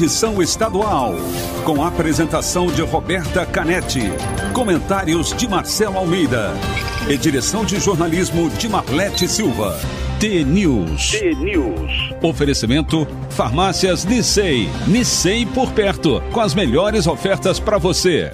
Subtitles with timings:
[0.00, 1.14] edição estadual.
[1.62, 4.10] Com a apresentação de Roberta Canetti.
[4.54, 6.54] Comentários de Marcelo Almeida.
[7.06, 9.78] E direção de jornalismo de Marlete Silva.
[10.18, 11.10] T-News.
[11.10, 12.14] T-News.
[12.22, 14.70] Oferecimento Farmácias Nissei.
[14.86, 16.22] Nissei por perto.
[16.32, 18.32] Com as melhores ofertas para você.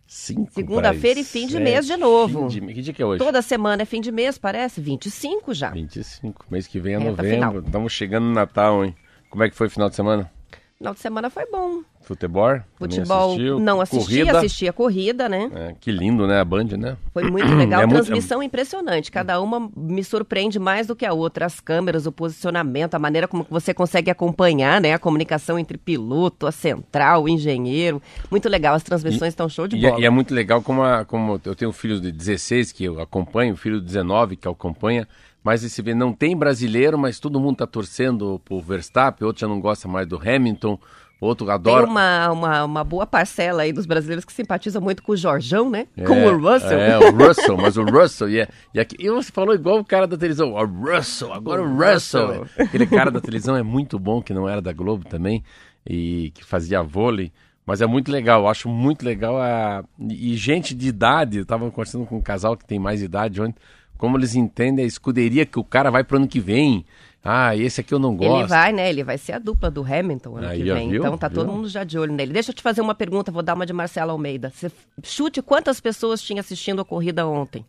[0.07, 2.49] Segunda-feira e fim de mês de novo.
[2.49, 2.63] De...
[2.63, 3.19] Que dia que é hoje?
[3.19, 4.81] Toda semana é fim de mês, parece?
[4.81, 5.69] 25 já.
[5.71, 6.47] 25.
[6.51, 7.63] Mês que vem é novembro.
[7.67, 8.95] Estamos chegando no Natal, hein?
[9.29, 10.31] Como é que foi o final de semana?
[10.79, 11.81] Final de semana foi bom.
[12.03, 12.61] Futebol?
[12.77, 13.59] Futebol assistiu?
[13.59, 14.39] não assisti, Corrida?
[14.39, 15.51] assisti a corrida, né?
[15.55, 16.39] É, que lindo, né?
[16.39, 16.99] A Band, né?
[17.15, 19.11] Foi muito legal, É muito- transmissão impressionante.
[19.11, 21.47] Cada uma me surpreende mais do que a outra.
[21.47, 24.93] As câmeras, o posicionamento, a maneira como você consegue acompanhar, né?
[24.93, 28.01] A comunicação entre piloto, a central, o engenheiro.
[28.31, 30.03] Muito legal, as transmissões estão show de E é, bola.
[30.03, 33.01] e é muito legal como, a- como eu tenho um filho de 16 que eu
[33.01, 35.09] acompanho, um filho de 19 que acompanha,
[35.47, 39.61] mas vê, não tem brasileiro, mas todo mundo tá torcendo pro Verstappen, outro já não
[39.61, 40.77] gosta mais do Hamilton,
[41.21, 41.87] outro Tem adora...
[41.87, 45.87] uma, uma, uma boa parcela aí dos brasileiros que simpatizam muito com o Jorjão, né?
[45.97, 46.77] É, com o Russell.
[46.81, 49.85] É, o Russell, mas o Russell, e, é- e, aqui, e você falou igual o
[49.85, 52.41] cara da televisão, o Russell, agora o O Russell.
[52.41, 52.65] Russell.
[52.67, 55.45] Aquele cara da televisão é muito bom, que não era da Globo também,
[55.89, 57.31] e que fazia vôlei,
[57.65, 59.41] mas é muito legal, eu acho muito legal.
[59.41, 63.41] A, e gente de idade, eu tava conversando com um casal que tem mais idade
[63.41, 63.61] ontem,
[63.97, 66.85] como eles entendem a escuderia que o cara vai pro ano que vem.
[67.25, 68.39] Ah, esse aqui eu não gosto.
[68.41, 68.89] Ele vai, né?
[68.89, 70.91] Ele vai ser a dupla do Hamilton ano Aí, que vem.
[70.91, 71.01] viu?
[71.03, 71.57] Então tá todo Viu?
[71.57, 72.33] mundo já de olho nele.
[72.33, 74.51] Deixa eu te fazer uma pergunta, vou dar uma de Marcelo Almeida.
[74.55, 74.71] Você
[75.03, 77.65] chute quantas pessoas tinha assistindo a corrida ontem?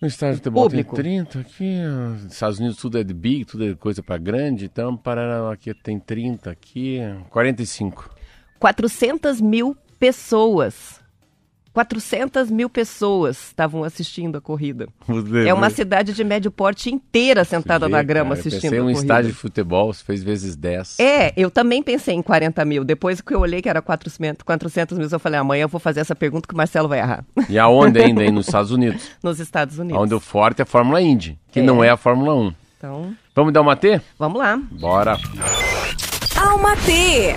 [0.00, 0.94] No estádio de futebol Público.
[0.94, 4.64] tem 30 aqui, nos Estados Unidos tudo é de big, tudo é coisa pra grande,
[4.64, 8.08] então para aqui tem 30 aqui, 45.
[8.58, 10.99] 400 mil pessoas.
[11.72, 14.88] 400 mil pessoas estavam assistindo a corrida.
[15.46, 18.78] É uma cidade de médio porte inteira sentada Vê, na grama cara, eu assistindo Pensei
[18.78, 19.00] a um corrida.
[19.02, 20.98] estádio de futebol, você fez vezes 10.
[20.98, 22.84] É, eu também pensei em 40 mil.
[22.84, 26.00] Depois que eu olhei que era 400, 400 mil, eu falei, amanhã eu vou fazer
[26.00, 27.24] essa pergunta que o Marcelo vai errar.
[27.48, 28.22] E aonde ainda?
[28.22, 29.08] Aí nos Estados Unidos.
[29.22, 30.02] Nos Estados Unidos.
[30.02, 31.62] Onde o forte é a Fórmula Indy, que É.
[31.62, 32.52] não é a Fórmula 1.
[32.78, 34.00] Então, Vamos dar uma T?
[34.18, 34.60] vamos lá.
[34.72, 35.16] Bora.
[36.36, 37.34] Alma T.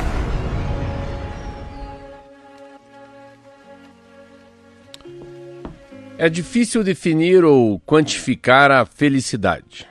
[6.16, 9.88] É difícil definir ou quantificar a felicidade.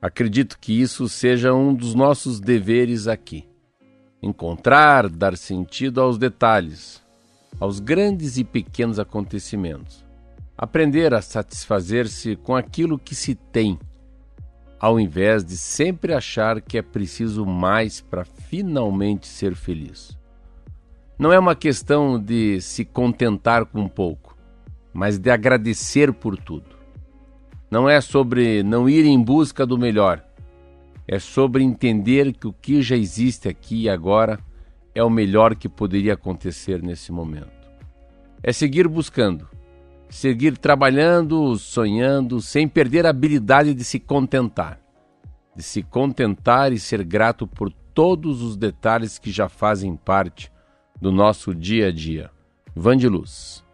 [0.00, 3.46] Acredito que isso seja um dos nossos deveres aqui.
[4.22, 7.02] Encontrar, dar sentido aos detalhes,
[7.60, 10.02] aos grandes e pequenos acontecimentos.
[10.56, 13.78] Aprender a satisfazer-se com aquilo que se tem,
[14.80, 20.16] ao invés de sempre achar que é preciso mais para finalmente ser feliz.
[21.18, 24.27] Não é uma questão de se contentar com pouco
[24.92, 26.76] mas de agradecer por tudo.
[27.70, 30.24] Não é sobre não ir em busca do melhor,
[31.06, 34.38] é sobre entender que o que já existe aqui e agora
[34.94, 37.50] é o melhor que poderia acontecer nesse momento.
[38.42, 39.48] É seguir buscando,
[40.10, 44.80] seguir trabalhando, sonhando, sem perder a habilidade de se contentar,
[45.54, 50.52] de se contentar e ser grato por todos os detalhes que já fazem parte
[51.00, 52.30] do nosso dia a dia.
[52.74, 53.67] Van de Luz.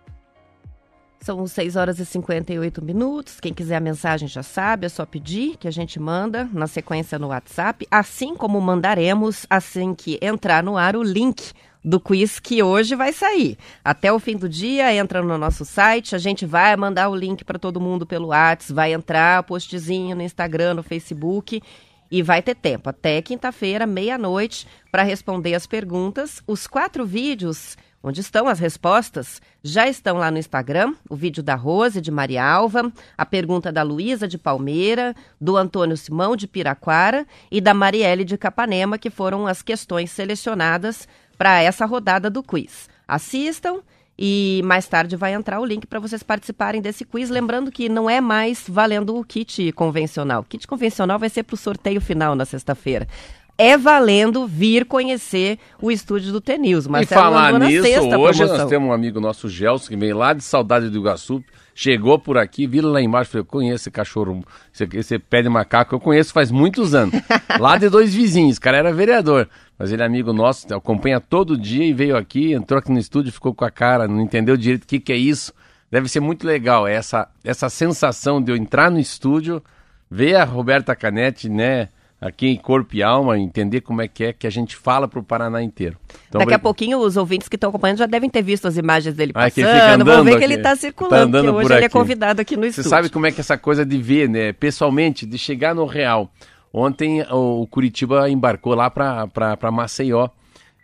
[1.24, 3.40] São 6 horas e 58 minutos.
[3.40, 7.18] Quem quiser a mensagem já sabe, é só pedir que a gente manda na sequência
[7.18, 12.62] no WhatsApp, assim como mandaremos assim que entrar no ar o link do quiz que
[12.62, 13.56] hoje vai sair.
[13.82, 17.42] Até o fim do dia, entra no nosso site, a gente vai mandar o link
[17.42, 21.62] para todo mundo pelo WhatsApp, vai entrar postzinho no Instagram, no Facebook
[22.10, 26.42] e vai ter tempo até quinta-feira, meia-noite, para responder as perguntas.
[26.46, 30.92] Os quatro vídeos onde estão as respostas já estão lá no Instagram.
[31.08, 35.96] O vídeo da Rose, de Maria Alva, a pergunta da Luísa, de Palmeira, do Antônio
[35.96, 41.08] Simão, de Piraquara, e da Marielle, de Capanema, que foram as questões selecionadas
[41.38, 42.90] para essa rodada do quiz.
[43.08, 43.80] Assistam
[44.16, 47.30] E mais tarde vai entrar o link para vocês participarem desse quiz.
[47.30, 50.42] Lembrando que não é mais valendo o kit convencional.
[50.42, 53.08] O kit convencional vai ser para o sorteio final na sexta-feira
[53.56, 56.86] é valendo vir conhecer o estúdio do T-News.
[56.86, 58.46] E falar nisso, hoje promoção.
[58.46, 61.42] nós temos um amigo nosso, Gelson, que veio lá de Saudade do Iguaçu,
[61.74, 65.48] chegou por aqui, viu lá embaixo, falei, eu conheço esse cachorro, esse, esse pé de
[65.48, 67.14] macaco, eu conheço faz muitos anos.
[67.58, 69.48] lá de dois vizinhos, o cara era vereador,
[69.78, 73.32] mas ele é amigo nosso, acompanha todo dia e veio aqui, entrou aqui no estúdio,
[73.32, 75.52] ficou com a cara, não entendeu direito o que, que é isso.
[75.90, 79.62] Deve ser muito legal essa, essa sensação de eu entrar no estúdio,
[80.10, 81.88] ver a Roberta Canetti, né,
[82.24, 85.20] aqui em corpo e alma, entender como é que é que a gente fala para
[85.20, 85.98] o Paraná inteiro.
[86.26, 89.14] Então, Daqui a pouquinho os ouvintes que estão acompanhando já devem ter visto as imagens
[89.14, 92.40] dele ah, passando, vão ver aqui, que ele está circulando, tá hoje ele é convidado
[92.40, 92.84] aqui no estúdio.
[92.84, 95.84] Você sabe como é que é essa coisa de ver, né, pessoalmente, de chegar no
[95.84, 96.32] real.
[96.72, 100.28] Ontem o Curitiba embarcou lá para Maceió.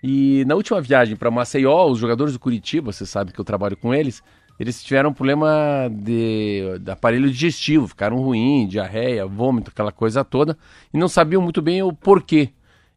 [0.02, 3.76] E na última viagem para Maceió, os jogadores do Curitiba, você sabe que eu trabalho
[3.76, 4.22] com eles,
[4.60, 10.54] eles tiveram problema de, de aparelho digestivo, ficaram ruim, diarreia, vômito, aquela coisa toda,
[10.92, 12.50] e não sabiam muito bem o porquê.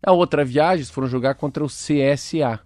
[0.05, 2.59] A outra viagem, eles foram jogar contra o CSA.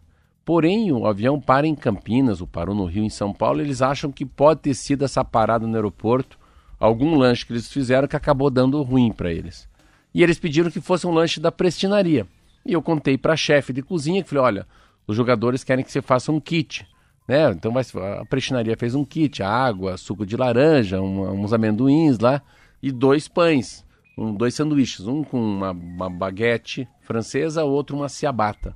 [0.44, 4.12] Porém, o avião para em Campinas, ou parou no Rio, em São Paulo, eles acham
[4.12, 6.36] que pode ter sido essa parada no aeroporto,
[6.80, 9.70] algum lanche que eles fizeram que acabou dando ruim para eles.
[10.12, 12.26] E eles pediram que fosse um lanche da prestinaria.
[12.66, 14.68] E eu contei para a chefe de cozinha, que falei, olha,
[15.06, 16.88] os jogadores querem que você faça um kit.
[17.28, 17.52] Né?
[17.52, 17.74] Então
[18.22, 22.42] a prestinaria fez um kit, água, suco de laranja, um, uns amendoins lá
[22.82, 23.86] e dois pães,
[24.18, 28.76] um, dois sanduíches, um com uma, uma baguete francesa, outro uma ciabatta.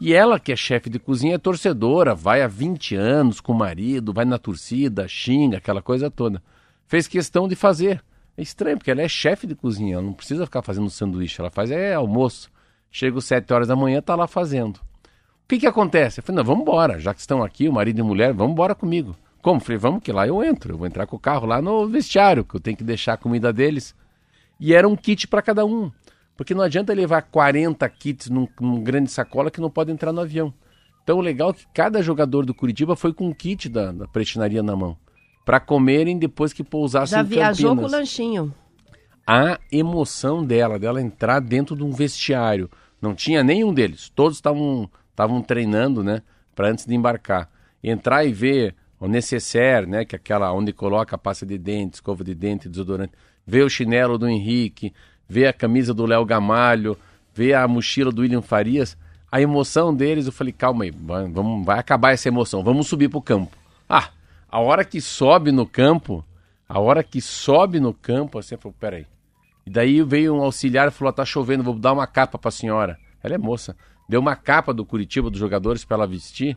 [0.00, 3.58] E ela, que é chefe de cozinha, é torcedora, vai há 20 anos com o
[3.58, 6.42] marido, vai na torcida, xinga, aquela coisa toda.
[6.86, 8.02] Fez questão de fazer.
[8.34, 11.50] É estranho, porque ela é chefe de cozinha, ela não precisa ficar fazendo sanduíche, ela
[11.50, 12.50] faz é almoço.
[12.90, 14.80] Chega às 7 horas da manhã, tá lá fazendo
[15.52, 16.20] que, que acontece?
[16.20, 18.52] Eu falei, não, vamos embora, já que estão aqui, o marido e a mulher, vamos
[18.52, 19.14] embora comigo.
[19.42, 19.58] Como?
[19.60, 21.86] Eu falei, vamos que lá eu entro, eu vou entrar com o carro lá no
[21.86, 23.94] vestiário, que eu tenho que deixar a comida deles.
[24.58, 25.90] E era um kit para cada um,
[26.38, 30.22] porque não adianta levar 40 kits num, num, grande sacola que não pode entrar no
[30.22, 30.54] avião.
[31.02, 34.08] Então o legal é que cada jogador do Curitiba foi com um kit da, da
[34.08, 34.96] prestinaria na mão,
[35.44, 38.54] para comerem depois que pousassem Já viajou com o lanchinho.
[39.26, 42.70] A emoção dela, dela entrar dentro de um vestiário,
[43.02, 46.22] não tinha nenhum deles, todos estavam estavam treinando, né,
[46.54, 47.48] para antes de embarcar.
[47.82, 51.94] Entrar e ver o necessaire, né, que é aquela onde coloca a pasta de dente,
[51.94, 53.12] escova de dente, desodorante,
[53.46, 54.92] ver o chinelo do Henrique,
[55.28, 56.96] ver a camisa do Léo Gamalho,
[57.34, 58.96] ver a mochila do William Farias,
[59.30, 63.18] a emoção deles, eu falei, calma aí, vamos, vai acabar essa emoção, vamos subir para
[63.18, 63.56] o campo.
[63.88, 64.10] Ah,
[64.48, 66.24] a hora que sobe no campo,
[66.68, 69.06] a hora que sobe no campo, assim, eu falei, peraí.
[69.66, 72.52] E daí veio um auxiliar e falou, tá chovendo, vou dar uma capa para a
[72.52, 72.98] senhora.
[73.22, 73.76] Ela é moça
[74.08, 76.56] deu uma capa do Curitiba dos jogadores para ela vestir.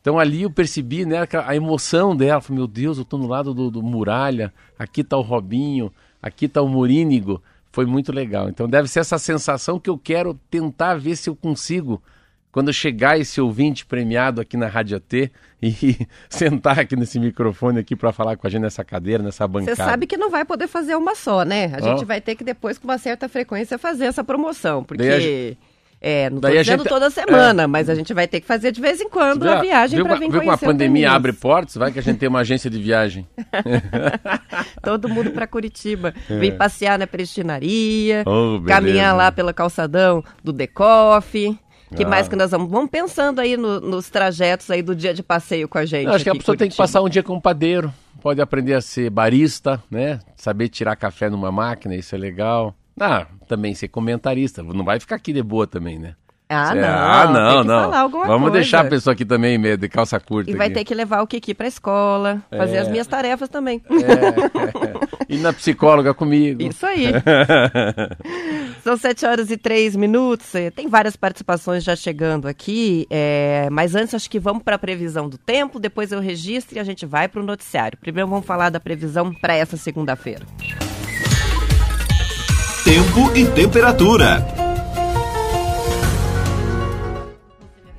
[0.00, 2.40] Então ali eu percebi né, a emoção dela.
[2.40, 5.92] Falei, meu Deus, eu estou no lado do, do, Muralha, aqui está o Robinho,
[6.22, 7.42] aqui está o Morínigo.
[7.70, 8.48] Foi muito legal.
[8.48, 12.02] Então deve ser essa sensação que eu quero tentar ver se eu consigo,
[12.50, 15.30] quando chegar esse ouvinte premiado aqui na Rádio T
[15.60, 19.76] e sentar aqui nesse microfone aqui para falar com a gente nessa cadeira, nessa bancada.
[19.76, 21.66] Você sabe que não vai poder fazer uma só, né?
[21.74, 21.82] A oh.
[21.82, 25.56] gente vai ter que depois, com uma certa frequência, fazer essa promoção, porque...
[26.00, 28.46] É, não Daí tô dizendo gente, toda semana, é, mas a gente vai ter que
[28.46, 31.32] fazer de vez em quando a viagem para vir viu conhecer Viu a pandemia abre
[31.32, 31.74] portas?
[31.74, 33.26] Vai que a gente tem uma agência de viagem.
[34.82, 36.14] Todo mundo para Curitiba.
[36.30, 36.38] É.
[36.38, 41.58] Vem passear na prestinaria, oh, caminhar lá pela calçadão do Decoff.
[41.96, 42.08] Que ah.
[42.08, 42.70] mais que nós vamos?
[42.70, 46.06] Vamos pensando aí no, nos trajetos aí do dia de passeio com a gente.
[46.06, 47.92] Eu acho que a pessoa tem que passar um dia com um padeiro.
[48.20, 50.20] Pode aprender a ser barista, né?
[50.36, 52.74] Saber tirar café numa máquina, isso é legal.
[53.00, 54.62] Ah, também ser comentarista.
[54.62, 56.14] Não vai ficar aqui de boa também, né?
[56.50, 56.88] Ah, não.
[56.88, 58.10] Ah, não, não.
[58.10, 58.50] Vamos coisa.
[58.50, 60.50] deixar a pessoa aqui também meio de calça curta.
[60.50, 62.80] E vai ter que levar o Kiki pra escola, fazer é.
[62.80, 63.82] as minhas tarefas também.
[63.90, 65.08] É.
[65.28, 66.62] E na psicóloga comigo.
[66.62, 67.08] Isso aí.
[68.82, 70.54] São sete horas e três minutos.
[70.54, 73.06] É, tem várias participações já chegando aqui.
[73.10, 73.68] É...
[73.70, 75.78] Mas antes, acho que vamos para a previsão do tempo.
[75.78, 77.98] Depois eu registro e a gente vai para o noticiário.
[77.98, 80.46] Primeiro vamos falar da previsão para essa segunda-feira.
[82.98, 84.44] Tempo e temperatura.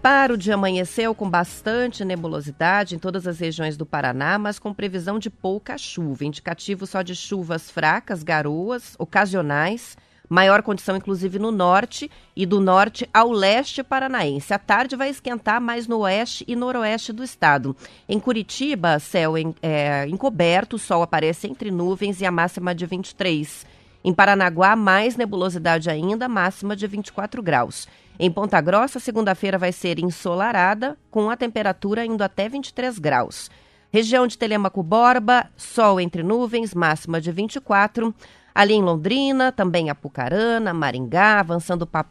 [0.01, 4.73] Para o dia amanheceu com bastante nebulosidade em todas as regiões do Paraná, mas com
[4.73, 6.25] previsão de pouca chuva.
[6.25, 9.95] Indicativo só de chuvas fracas, garoas, ocasionais.
[10.27, 14.53] Maior condição, inclusive, no norte e do norte ao leste paranaense.
[14.53, 17.73] À tarde vai esquentar mais no oeste e noroeste do estado.
[18.07, 22.85] Em Curitiba, céu em, é, encoberto, o sol aparece entre nuvens e a máxima de
[22.85, 23.78] 23.
[24.09, 27.87] Em Paranaguá, mais nebulosidade ainda, máxima de 24 graus.
[28.17, 33.51] Em Ponta Grossa, segunda-feira vai ser ensolarada, com a temperatura indo até 23 graus.
[33.93, 38.11] Região de Telemaco Borba, sol entre nuvens, máxima de 24.
[38.53, 42.03] Ali em Londrina, também Apucarana, Maringá, avançando para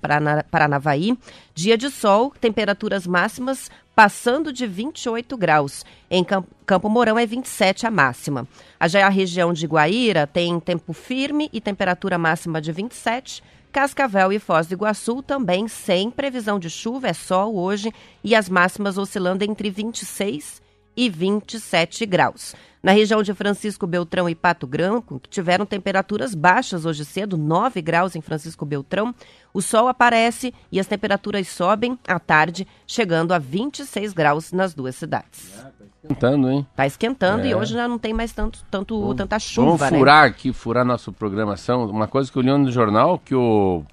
[0.51, 1.17] Paranavaí.
[1.55, 5.85] Dia de sol, temperaturas máximas passando de 28 graus.
[6.11, 8.47] Em Campo Mourão é 27 a máxima.
[8.87, 14.39] Já a região de Guaíra tem tempo firme e temperatura máxima de 27 Cascavel e
[14.39, 17.93] Foz do Iguaçu também sem previsão de chuva, é sol hoje
[18.25, 20.63] e as máximas oscilando entre 26
[20.97, 22.57] e 27 graus.
[22.83, 27.83] Na região de Francisco Beltrão e Pato Branco, que tiveram temperaturas baixas hoje cedo, 9
[27.83, 29.15] graus em Francisco Beltrão,
[29.53, 34.95] o sol aparece e as temperaturas sobem à tarde, chegando a 26 graus nas duas
[34.95, 35.53] cidades.
[35.61, 35.71] Tá
[36.05, 36.67] esquentando, hein?
[36.77, 37.49] Tá esquentando é.
[37.49, 39.99] e hoje já não tem mais tanto, tanto vamos, tanta chuva, Vamos né?
[39.99, 40.29] furar né?
[40.29, 41.87] aqui, furar nossa programação.
[41.87, 43.85] Uma coisa que eu li no jornal, que o,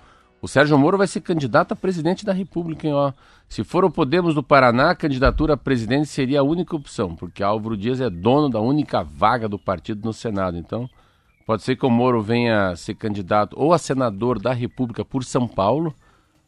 [0.41, 3.11] o Sérgio Moro vai ser candidato a presidente da República, hein, ó.
[3.47, 7.43] Se for o Podemos do Paraná, a candidatura a presidente seria a única opção, porque
[7.43, 10.57] Álvaro Dias é dono da única vaga do partido no Senado.
[10.57, 10.89] Então,
[11.45, 15.47] pode ser que o Moro venha ser candidato ou a senador da República por São
[15.47, 15.93] Paulo,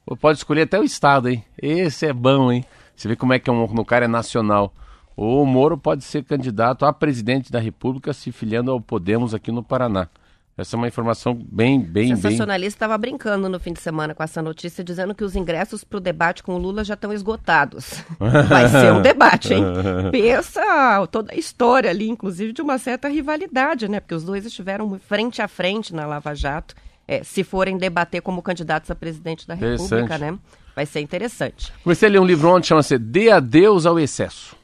[0.05, 1.43] ou pode escolher até o Estado, hein?
[1.61, 2.63] Esse é bom, hein?
[2.95, 4.73] Você vê como é que é um, no cara é nacional.
[5.15, 9.51] Ou o Moro pode ser candidato a presidente da República se filiando ao Podemos aqui
[9.51, 10.07] no Paraná.
[10.57, 14.23] Essa é uma informação bem, bem, o sensacionalista estava brincando no fim de semana com
[14.23, 18.03] essa notícia, dizendo que os ingressos para o debate com o Lula já estão esgotados.
[18.49, 19.63] Vai ser um debate, hein?
[20.11, 23.99] Pensa toda a história ali, inclusive de uma certa rivalidade, né?
[23.99, 26.73] Porque os dois estiveram frente a frente na Lava Jato,
[27.07, 30.39] é, se forem debater como candidatos a presidente da República, né?
[30.75, 31.71] Vai ser interessante.
[31.83, 34.56] Comecei a ler um livro ontem, chama-se Dê Adeus ao Excesso.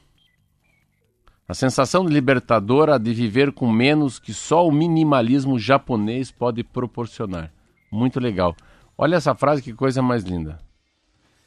[1.46, 7.52] A sensação libertadora de viver com menos que só o minimalismo japonês pode proporcionar.
[7.92, 8.56] Muito legal.
[8.96, 10.58] Olha essa frase, que coisa mais linda.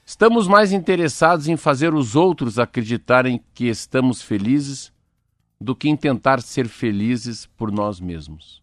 [0.05, 4.93] Estamos mais interessados em fazer os outros acreditarem que estamos felizes
[5.59, 8.61] do que em tentar ser felizes por nós mesmos.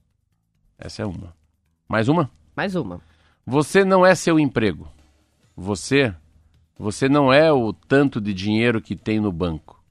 [0.78, 1.34] Essa é uma.
[1.88, 2.30] Mais uma?
[2.56, 3.00] Mais uma.
[3.44, 4.88] Você não é seu emprego.
[5.56, 6.14] Você,
[6.78, 9.83] você não é o tanto de dinheiro que tem no banco.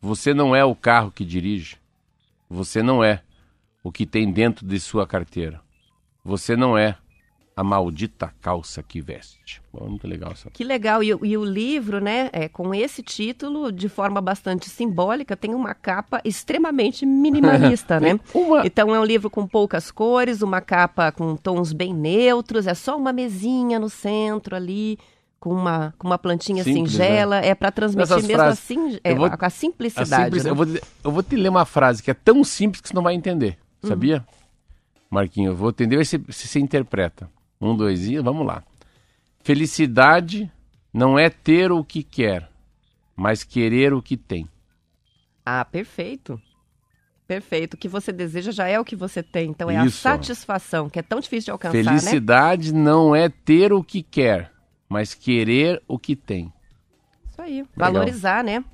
[0.00, 1.76] Você não é o carro que dirige.
[2.48, 3.22] Você não é
[3.82, 5.60] o que tem dentro de sua carteira.
[6.24, 6.96] Você não é
[7.58, 9.60] a maldita calça que veste.
[9.72, 10.48] Bom, muito legal essa.
[10.48, 11.02] Que legal.
[11.02, 15.74] E, e, o livro, né, é, com esse título, de forma bastante simbólica, tem uma
[15.74, 18.20] capa extremamente minimalista, né?
[18.32, 18.64] Uma...
[18.64, 22.96] Então é um livro com poucas cores, uma capa com tons bem neutros, é só
[22.96, 24.96] uma mesinha no centro ali
[25.40, 27.48] com uma, com uma plantinha Simples, singela, né?
[27.48, 30.14] é para transmitir Nessas mesmo frases, assim, é, vou, com a simplicidade.
[30.14, 30.50] A simples, né?
[30.50, 30.66] eu, vou,
[31.04, 33.56] eu vou te ler uma frase que é tão simples que você não vai entender,
[33.82, 33.88] hum.
[33.88, 34.26] sabia?
[35.10, 37.30] Marquinho, eu vou entender se você interpreta.
[37.60, 38.62] Um, dois e vamos lá.
[39.42, 40.50] Felicidade
[40.92, 42.48] não é ter o que quer,
[43.16, 44.48] mas querer o que tem.
[45.44, 46.40] Ah, perfeito.
[47.26, 47.74] Perfeito.
[47.74, 49.50] O que você deseja já é o que você tem.
[49.50, 50.06] Então é Isso.
[50.06, 51.84] a satisfação, que é tão difícil de alcançar, né?
[51.84, 52.80] Felicidade né?
[52.80, 54.50] não é ter o que quer,
[54.88, 56.52] mas querer o que tem.
[57.30, 57.68] Isso aí, Legal.
[57.76, 58.64] valorizar, né?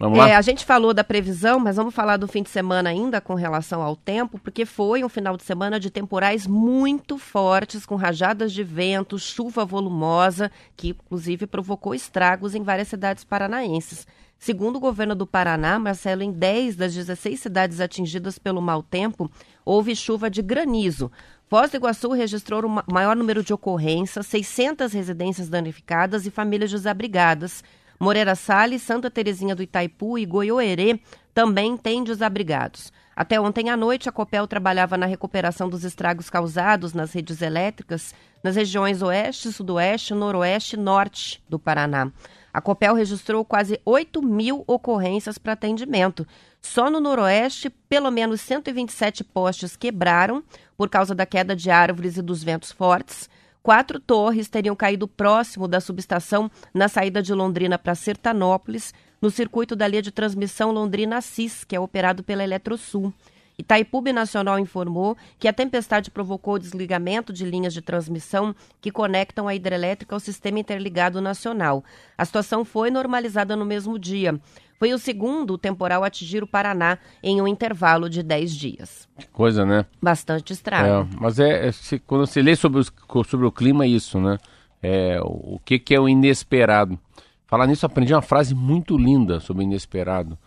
[0.00, 0.30] Vamos lá?
[0.30, 3.34] É, a gente falou da previsão, mas vamos falar do fim de semana ainda com
[3.34, 8.50] relação ao tempo, porque foi um final de semana de temporais muito fortes, com rajadas
[8.50, 14.06] de vento, chuva volumosa, que inclusive provocou estragos em várias cidades paranaenses.
[14.38, 19.30] Segundo o governo do Paraná, Marcelo, em 10 das 16 cidades atingidas pelo mau tempo,
[19.66, 21.12] houve chuva de granizo,
[21.50, 27.64] Foz do Iguaçu registrou o maior número de ocorrências, 600 residências danificadas e famílias desabrigadas.
[27.98, 31.00] Moreira Salles, Santa Terezinha do Itaipu e Goiôerê
[31.34, 32.92] também têm desabrigados.
[33.16, 38.14] Até ontem à noite, a Copel trabalhava na recuperação dos estragos causados nas redes elétricas
[38.44, 42.12] nas regiões oeste, sudoeste, noroeste e norte do Paraná.
[42.52, 46.26] A Copel registrou quase 8 mil ocorrências para atendimento.
[46.60, 50.42] Só no Noroeste, pelo menos 127 postes quebraram
[50.76, 53.28] por causa da queda de árvores e dos ventos fortes.
[53.62, 59.76] Quatro torres teriam caído próximo da subestação na saída de Londrina para Sertanópolis, no circuito
[59.76, 63.12] da linha de transmissão Londrina-Assis, que é operado pela Eletrosul.
[63.60, 69.46] Itaipu Nacional informou que a tempestade provocou o desligamento de linhas de transmissão que conectam
[69.46, 71.84] a hidrelétrica ao sistema interligado nacional.
[72.16, 74.40] A situação foi normalizada no mesmo dia.
[74.78, 79.08] Foi o segundo temporal a atingir o Paraná em um intervalo de 10 dias.
[79.18, 79.84] Que coisa, né?
[80.00, 81.06] Bastante estrago.
[81.12, 82.90] É, mas é, é se, quando você lê sobre, os,
[83.26, 84.38] sobre o clima, é isso, né?
[84.82, 86.98] É, o, o que, que é o inesperado.
[87.46, 90.38] Falar nisso, aprendi uma frase muito linda sobre o inesperado.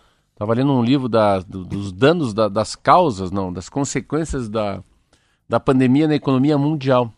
[0.43, 4.83] Estava lendo um livro da, dos danos, da, das causas, não, das consequências da,
[5.47, 7.13] da pandemia na economia mundial.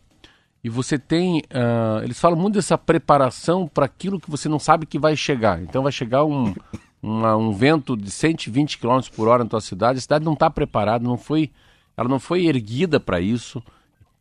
[0.63, 1.39] e você tem.
[1.39, 5.60] Uh, eles falam muito dessa preparação para aquilo que você não sabe que vai chegar.
[5.60, 6.53] Então vai chegar um,
[7.01, 10.48] uma, um vento de 120 km por hora na tua cidade, a cidade não está
[10.48, 11.50] preparada, não foi,
[11.98, 13.60] ela não foi erguida para isso.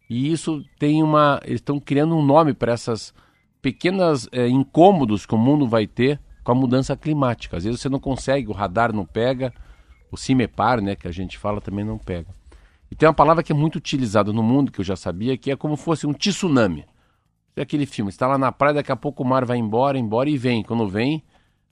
[0.08, 1.42] E isso tem uma.
[1.44, 3.12] Eles estão criando um nome para essas
[3.60, 7.56] pequenas é, incômodos que o mundo vai ter com a mudança climática.
[7.56, 9.52] Às vezes você não consegue, o radar não pega,
[10.12, 12.28] o CIMEPAR, né, que a gente fala, também não pega.
[12.90, 15.50] E tem uma palavra que é muito utilizada no mundo, que eu já sabia, que
[15.50, 16.84] é como fosse um tsunami.
[17.56, 20.28] É aquele filme, está lá na praia, daqui a pouco o mar vai embora, embora
[20.28, 20.62] e vem.
[20.62, 21.22] Quando vem,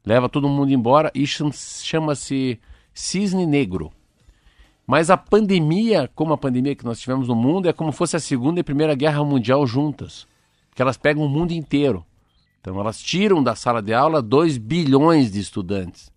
[0.05, 2.59] leva todo mundo embora e chama-se
[2.95, 3.93] cisne negro.
[4.87, 8.21] Mas a pandemia, como a pandemia que nós tivemos no mundo, é como fosse a
[8.21, 10.26] Segunda e Primeira Guerra Mundial juntas.
[10.75, 12.05] Que elas pegam o mundo inteiro.
[12.62, 16.11] Então elas tiram da sala de aula 2 bilhões de estudantes.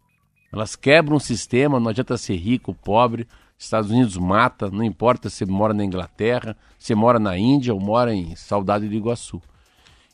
[0.54, 3.28] Elas quebram o sistema, não adianta ser rico, pobre.
[3.58, 8.14] Estados Unidos mata, não importa se mora na Inglaterra, se mora na Índia ou mora
[8.14, 9.42] em Saudade do Iguaçu.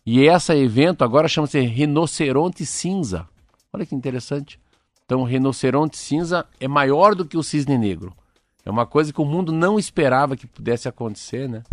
[0.06, 3.28] E esse evento agora chama-se Rinoceronte Cinza.
[3.74, 4.60] Olha que interessante.
[5.12, 8.14] Então, o rinoceronte cinza é maior do que o cisne negro.
[8.66, 11.64] É uma coisa que o mundo não esperava que pudesse acontecer, né?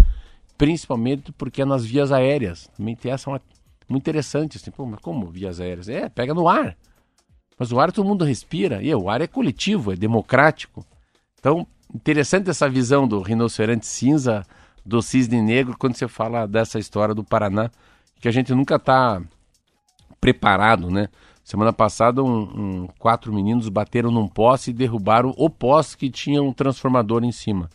[0.57, 2.69] Principalmente porque é nas vias aéreas.
[2.77, 3.41] Também tem essa uma,
[3.89, 5.89] muito interessante, assim, Pô, mas como vias aéreas?
[5.89, 6.77] É, pega no ar.
[7.59, 10.85] Mas o ar todo mundo respira, e o ar é coletivo, é democrático.
[11.39, 14.45] Então, interessante essa visão do rinoceronte cinza,
[14.85, 17.71] do cisne negro, quando você fala dessa história do Paraná,
[18.21, 19.21] que a gente nunca está
[20.21, 21.09] preparado, né?
[21.43, 22.41] Semana passada, um,
[22.83, 27.33] um, quatro meninos bateram num poste e derrubaram o poste que tinha um transformador em
[27.33, 27.71] cima.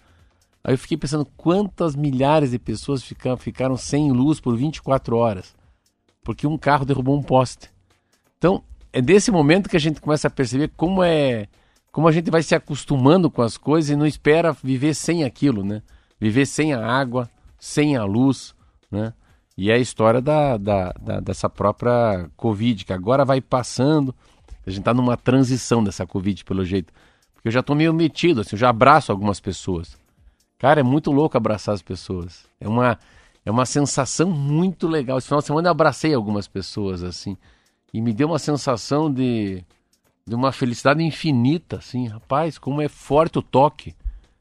[0.64, 5.56] Aí eu fiquei pensando quantas milhares de pessoas ficaram, ficaram sem luz por 24 horas,
[6.24, 7.70] porque um carro derrubou um poste.
[8.38, 11.48] Então, é desse momento que a gente começa a perceber como é
[11.92, 15.64] como a gente vai se acostumando com as coisas e não espera viver sem aquilo,
[15.64, 15.84] né?
[16.20, 18.56] Viver sem a água, sem a luz,
[18.90, 19.14] né?
[19.56, 24.14] E é a história da, da, da, dessa própria Covid, que agora vai passando.
[24.66, 26.92] A gente está numa transição dessa Covid, pelo jeito.
[27.36, 29.96] Porque eu já estou meio metido, assim, eu já abraço algumas pessoas.
[30.58, 32.46] Cara, é muito louco abraçar as pessoas.
[32.60, 32.98] É uma,
[33.46, 35.18] é uma sensação muito legal.
[35.18, 37.38] Esse final de semana eu abracei algumas pessoas, assim.
[37.94, 39.64] E me deu uma sensação de,
[40.26, 42.08] de uma felicidade infinita, assim.
[42.08, 43.96] Rapaz, como é forte o toque.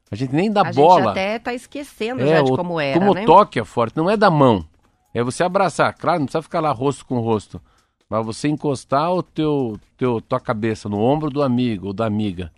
[0.09, 0.95] A gente nem dá a bola.
[0.95, 3.23] A gente até tá esquecendo é, já de como era, Como né?
[3.23, 4.65] o toque é forte, não é da mão.
[5.13, 7.61] É você abraçar, claro, não precisa ficar lá rosto com rosto,
[8.09, 12.51] mas você encostar o teu, teu tua cabeça no ombro do amigo ou da amiga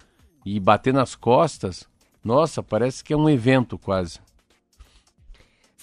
[0.45, 1.85] e bater nas costas,
[2.23, 4.19] nossa, parece que é um evento quase.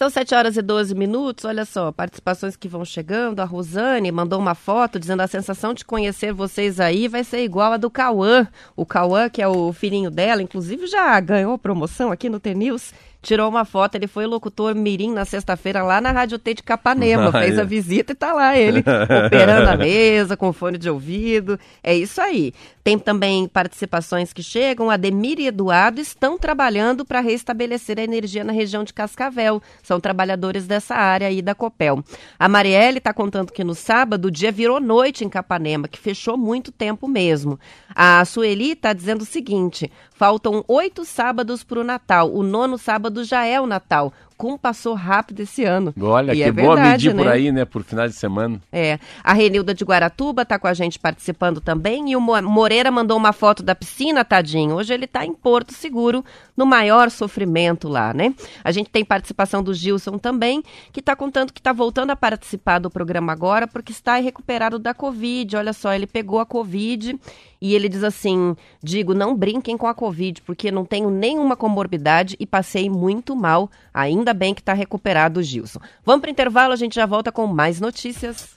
[0.03, 1.45] São 7 horas e 12 minutos.
[1.45, 3.39] Olha só, participações que vão chegando.
[3.39, 7.73] A Rosane mandou uma foto dizendo a sensação de conhecer vocês aí vai ser igual
[7.73, 8.49] a do Cauã.
[8.75, 13.49] O Cauã, que é o filhinho dela, inclusive já ganhou promoção aqui no T-News tirou
[13.49, 13.95] uma foto.
[13.95, 17.29] Ele foi locutor Mirim na sexta-feira lá na Rádio T de Capanema.
[17.29, 17.61] Ah, fez é.
[17.61, 18.81] a visita e tá lá ele
[19.27, 21.59] operando a mesa com fone de ouvido.
[21.83, 22.53] É isso aí.
[22.85, 24.91] Tem também participações que chegam.
[24.91, 29.63] Ademir e Eduardo estão trabalhando para restabelecer a energia na região de Cascavel.
[29.83, 32.03] São trabalhadores dessa área aí da Copel.
[32.37, 36.37] A Marielle está contando que no sábado o dia virou noite em Capanema, que fechou
[36.37, 37.59] muito tempo mesmo.
[37.95, 42.33] A Sueli está dizendo o seguinte: faltam oito sábados para o Natal.
[42.33, 45.95] O nono sábado já é o Natal como passou rápido esse ano.
[46.01, 47.23] Olha, e que é boa verdade, medir né?
[47.23, 47.65] por aí, né?
[47.65, 48.61] Por final de semana.
[48.73, 48.99] É.
[49.23, 52.11] A Renilda de Guaratuba está com a gente participando também.
[52.11, 54.75] E o Moreira mandou uma foto da piscina, tadinho.
[54.75, 56.25] Hoje ele está em Porto Seguro,
[56.57, 58.35] no maior sofrimento lá, né?
[58.65, 60.61] A gente tem participação do Gilson também,
[60.93, 64.93] que está contando que está voltando a participar do programa agora porque está recuperado da
[64.93, 65.57] Covid.
[65.57, 67.17] Olha só, ele pegou a Covid
[67.63, 72.35] e ele diz assim: digo, não brinquem com a Covid, porque não tenho nenhuma comorbidade
[72.41, 73.71] e passei muito mal.
[73.95, 75.81] Ainda bem que está recuperado o Gilson.
[76.05, 78.57] Vamos para o intervalo, a gente já volta com mais notícias.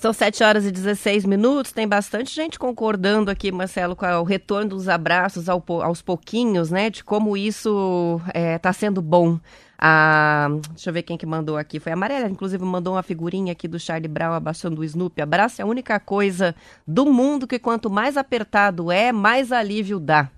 [0.00, 1.72] São 7 horas e 16 minutos.
[1.72, 6.88] Tem bastante gente concordando aqui, Marcelo, com o retorno dos abraços ao, aos pouquinhos, né?
[6.88, 9.38] De como isso está é, sendo bom.
[9.82, 11.80] A, deixa eu ver quem que mandou aqui.
[11.80, 15.22] Foi a Amarela, inclusive, mandou uma figurinha aqui do Charlie Brown abaixando o Snoopy.
[15.22, 16.54] Abraço é a única coisa
[16.86, 20.28] do mundo que quanto mais apertado é, mais alívio dá.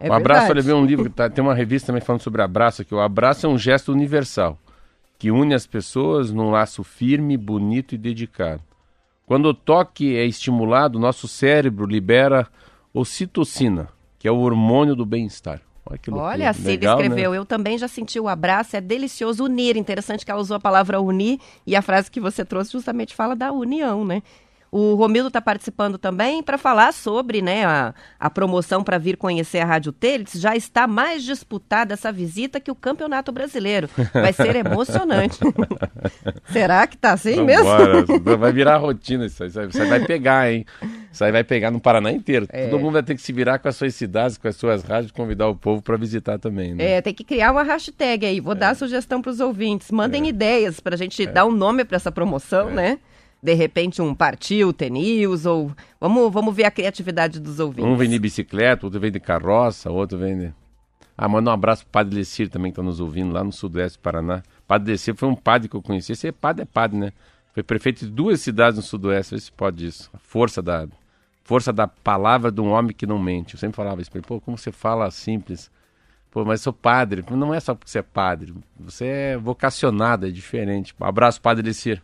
[0.00, 2.82] É o abraço, eu levei um livro, tá, tem uma revista também falando sobre abraço
[2.82, 2.92] aqui.
[2.92, 4.58] O abraço é um gesto universal
[5.18, 8.62] que une as pessoas num laço firme, bonito e dedicado.
[9.26, 12.46] Quando o toque é estimulado, nosso cérebro libera
[12.94, 15.60] ocitocina, que é o hormônio do bem-estar.
[15.88, 16.32] Olha, que loucura.
[16.32, 17.38] Olha, a Cida Legal, escreveu, Né?
[17.38, 19.76] eu também já senti o abraço, é delicioso unir.
[19.76, 23.34] Interessante que ela usou a palavra unir e a frase que você trouxe justamente fala
[23.34, 24.22] da união, né?
[24.70, 29.58] O Romildo está participando também para falar sobre né, a, a promoção para vir conhecer
[29.58, 30.06] a Rádio T.
[30.06, 33.88] Ele disse, já está mais disputada essa visita que o Campeonato Brasileiro.
[34.12, 35.38] Vai ser emocionante.
[36.52, 37.64] Será que tá assim mesmo?
[37.64, 39.48] Vambora, vai virar rotina isso aí.
[39.48, 40.66] Isso aí vai pegar, hein?
[41.10, 42.46] Isso aí vai pegar no Paraná inteiro.
[42.50, 42.68] É.
[42.68, 45.10] Todo mundo vai ter que se virar com as suas cidades, com as suas rádios,
[45.12, 46.92] convidar o povo para visitar também, né?
[46.92, 48.40] É, tem que criar uma hashtag aí.
[48.40, 49.90] Vou dar a sugestão para os ouvintes.
[49.90, 52.98] Mandem ideias para a gente dar um nome para essa promoção, né?
[53.42, 55.70] De repente um partiu, T-News, ou...
[56.00, 57.84] Vamos, vamos ver a criatividade dos ouvintes.
[57.84, 60.54] Um vem de bicicleta, outro vem de carroça, outro vem de...
[61.16, 63.98] Ah, manda um abraço pro Padre Lecir também, que tá nos ouvindo, lá no sudoeste
[63.98, 64.42] do Paraná.
[64.66, 66.12] Padre Lecir foi um padre que eu conheci.
[66.12, 67.12] Esse é padre, é padre, né?
[67.52, 70.10] Foi prefeito de duas cidades no sudoeste, vê se pode isso.
[70.14, 70.86] A força da,
[71.42, 73.54] força da palavra de um homem que não mente.
[73.54, 75.70] Eu sempre falava isso pô, como você fala simples.
[76.30, 77.24] Pô, mas sou padre.
[77.30, 80.94] Não é só porque você é padre, você é vocacionado, é diferente.
[81.00, 82.02] Abraço, Padre Lecir.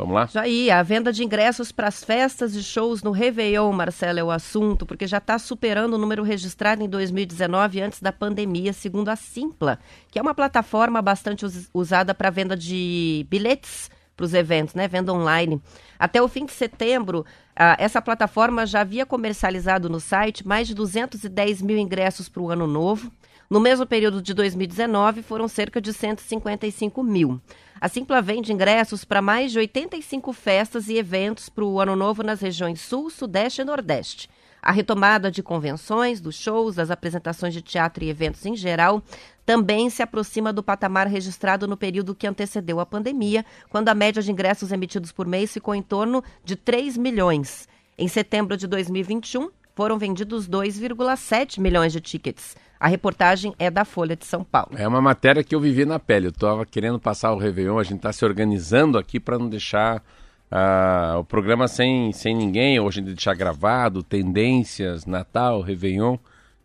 [0.00, 0.28] Vamos lá?
[0.40, 4.30] Aí, a venda de ingressos para as festas e shows no Réveillon, Marcelo, é o
[4.30, 9.16] assunto, porque já está superando o número registrado em 2019, antes da pandemia, segundo a
[9.16, 14.74] Simpla, que é uma plataforma bastante us- usada para venda de bilhetes para os eventos,
[14.76, 14.86] né?
[14.86, 15.60] Venda online.
[15.98, 21.60] Até o fim de setembro, essa plataforma já havia comercializado no site mais de 210
[21.60, 23.10] mil ingressos para o ano novo.
[23.50, 27.40] No mesmo período de 2019, foram cerca de 155 mil.
[27.80, 32.24] A Simpla vende ingressos para mais de 85 festas e eventos para o Ano Novo
[32.24, 34.28] nas regiões Sul, Sudeste e Nordeste.
[34.60, 39.00] A retomada de convenções, dos shows, das apresentações de teatro e eventos em geral
[39.46, 44.20] também se aproxima do patamar registrado no período que antecedeu a pandemia, quando a média
[44.20, 47.68] de ingressos emitidos por mês ficou em torno de 3 milhões.
[47.96, 52.56] Em setembro de 2021, foram vendidos 2,7 milhões de tickets.
[52.80, 54.72] A reportagem é da Folha de São Paulo.
[54.76, 56.26] É uma matéria que eu vivi na pele.
[56.26, 60.02] Eu estava querendo passar o Réveillon, a gente está se organizando aqui para não deixar
[60.50, 66.16] ah, o programa sem, sem ninguém, ou a gente deixar gravado, tendências, Natal, Réveillon,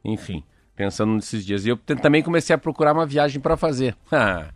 [0.04, 0.44] enfim,
[0.76, 1.68] pensando nesses dias.
[1.68, 3.96] E eu também comecei a procurar uma viagem para fazer.
[4.12, 4.48] Ah,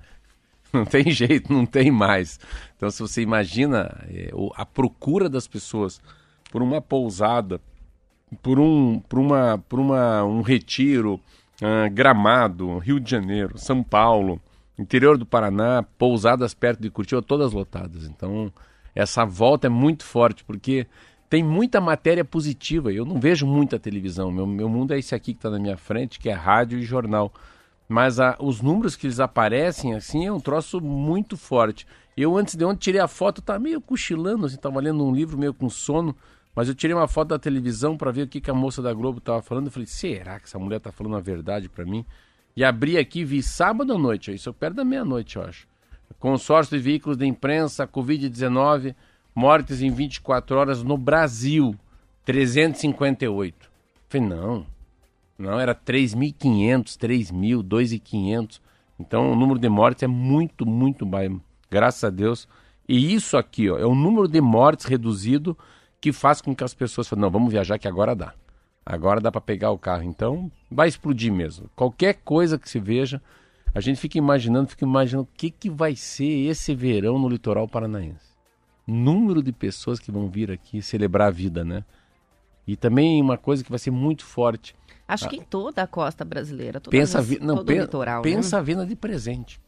[0.73, 2.39] não tem jeito, não tem mais.
[2.75, 6.01] Então, se você imagina o- a procura das pessoas
[6.51, 7.61] por uma pousada,
[8.41, 11.19] por um, por uma, por uma, um retiro,
[11.61, 14.39] ah, Gramado, Rio de Janeiro, São Paulo,
[14.77, 18.05] interior do Paraná, pousadas perto de Curitiba, todas lotadas.
[18.05, 18.51] Então,
[18.93, 20.85] essa volta é muito forte, porque
[21.29, 22.91] tem muita matéria positiva.
[22.91, 24.31] Eu não vejo muita televisão.
[24.31, 26.83] Meu, meu mundo é esse aqui que está na minha frente, que é rádio e
[26.83, 27.31] jornal.
[27.89, 31.87] Mas a- os números que eles aparecem, assim, é um troço muito forte.
[32.15, 35.53] Eu, antes de ontem, tirei a foto, tá meio cochilando, assim, lendo um livro meio
[35.53, 36.15] com sono,
[36.57, 38.91] mas eu tirei uma foto da televisão para ver o que, que a moça da
[38.91, 39.67] Globo tava falando.
[39.67, 42.03] Eu falei, será que essa mulher tá falando a verdade para mim?
[42.55, 45.67] E abri aqui, vi sábado à noite, isso perto da meia-noite, eu acho.
[46.17, 48.95] Consórcio de veículos de imprensa, Covid-19,
[49.35, 51.75] mortes em 24 horas no Brasil,
[52.25, 53.69] 358.
[54.09, 54.65] Falei, não,
[55.37, 58.59] não, era 3.500, 3.000, 2.500.
[58.99, 61.39] Então o número de mortes é muito, muito baixo,
[61.69, 62.47] graças a Deus.
[62.89, 65.55] E isso aqui ó, é o número de mortes reduzido
[65.99, 68.33] que faz com que as pessoas falem, não, vamos viajar que agora dá.
[68.85, 70.03] Agora dá para pegar o carro.
[70.03, 71.69] Então vai explodir mesmo.
[71.75, 73.21] Qualquer coisa que se veja,
[73.75, 77.67] a gente fica imaginando, fica imaginando o que, que vai ser esse verão no litoral
[77.67, 78.27] paranaense.
[78.87, 81.83] Número de pessoas que vão vir aqui celebrar a vida, né?
[82.65, 84.73] E também uma coisa que vai ser muito forte.
[85.07, 87.39] Acho que em toda a costa brasileira, todas pensa a vi...
[87.39, 88.61] não, todo pe- o litoral, pensa né?
[88.61, 89.59] a venda de presente.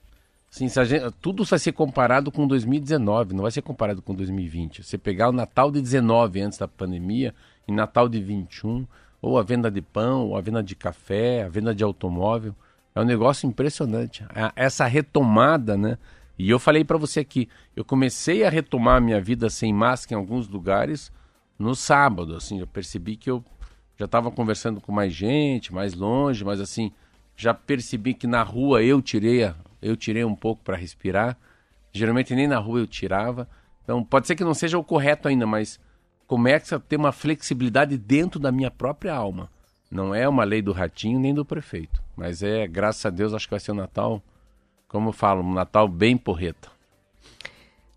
[0.78, 4.84] A gente- tudo vai ser comparado com 2019, não vai ser comparado com 2020.
[4.84, 7.34] Você pegar o Natal de 19 antes da pandemia
[7.68, 8.86] e Natal de 21,
[9.22, 12.56] ou a venda de pão, ou a venda de café, a venda de automóvel,
[12.96, 14.26] é um negócio impressionante.
[14.56, 15.98] Essa retomada, né?
[16.38, 20.20] E eu falei para você aqui, eu comecei a retomar a minha vida sem máscara
[20.20, 21.12] em alguns lugares
[21.60, 23.44] no sábado, assim, eu percebi que eu
[23.98, 26.92] já estava conversando com mais gente, mais longe, mas assim,
[27.36, 31.38] já percebi que na rua eu tirei, a- eu tirei um pouco para respirar.
[31.92, 33.48] Geralmente nem na rua eu tirava.
[33.84, 35.80] Então, pode ser que não seja o correto ainda, mas
[36.28, 39.50] começa a ter uma flexibilidade dentro da minha própria alma.
[39.90, 43.48] Não é uma lei do ratinho nem do prefeito, mas é, graças a Deus, acho
[43.48, 44.22] que vai ser um Natal,
[44.88, 46.70] como eu falo, um Natal bem porreta.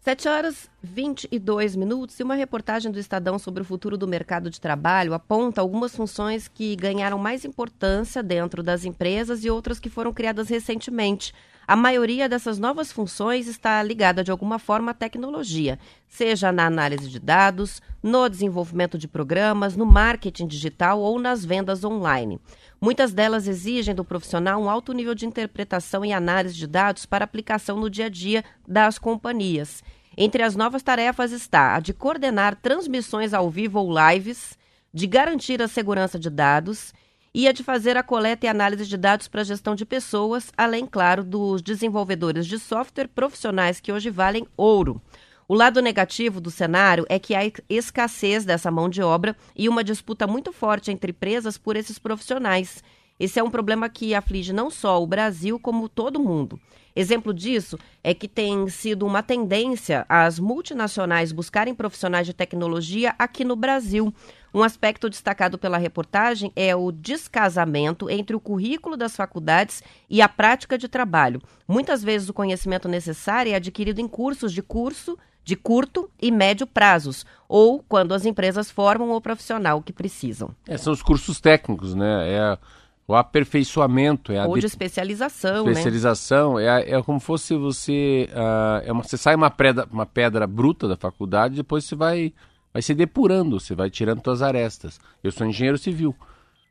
[0.00, 4.60] 7 horas 22 minutos e uma reportagem do Estadão sobre o futuro do mercado de
[4.60, 10.12] trabalho aponta algumas funções que ganharam mais importância dentro das empresas e outras que foram
[10.12, 11.32] criadas recentemente.
[11.66, 17.08] A maioria dessas novas funções está ligada de alguma forma à tecnologia, seja na análise
[17.08, 22.40] de dados, no desenvolvimento de programas, no marketing digital ou nas vendas online.
[22.80, 27.24] Muitas delas exigem do profissional um alto nível de interpretação e análise de dados para
[27.24, 29.82] aplicação no dia a dia das companhias.
[30.16, 34.58] Entre as novas tarefas está a de coordenar transmissões ao vivo ou lives,
[34.92, 36.92] de garantir a segurança de dados
[37.34, 40.86] e a de fazer a coleta e análise de dados para gestão de pessoas, além,
[40.86, 45.00] claro, dos desenvolvedores de software profissionais que hoje valem ouro.
[45.48, 49.82] O lado negativo do cenário é que há escassez dessa mão de obra e uma
[49.82, 52.82] disputa muito forte entre empresas por esses profissionais.
[53.18, 56.60] Esse é um problema que aflige não só o Brasil, como todo mundo.
[56.94, 63.44] Exemplo disso é que tem sido uma tendência as multinacionais buscarem profissionais de tecnologia aqui
[63.44, 64.12] no Brasil.
[64.54, 70.28] Um aspecto destacado pela reportagem é o descasamento entre o currículo das faculdades e a
[70.28, 71.40] prática de trabalho.
[71.66, 76.66] Muitas vezes o conhecimento necessário é adquirido em cursos de curso de curto e médio
[76.66, 80.50] prazos, ou quando as empresas formam o profissional que precisam.
[80.68, 82.30] É, são os cursos técnicos, né?
[82.30, 82.58] É
[83.06, 86.82] o aperfeiçoamento, é a ou de especialização, especialização né?
[86.82, 90.86] é, é como fosse você uh, é uma, você sai uma pedra, uma pedra bruta
[90.86, 92.32] da faculdade, depois você vai
[92.72, 95.00] vai se depurando, você vai tirando suas arestas.
[95.22, 96.14] Eu sou engenheiro civil,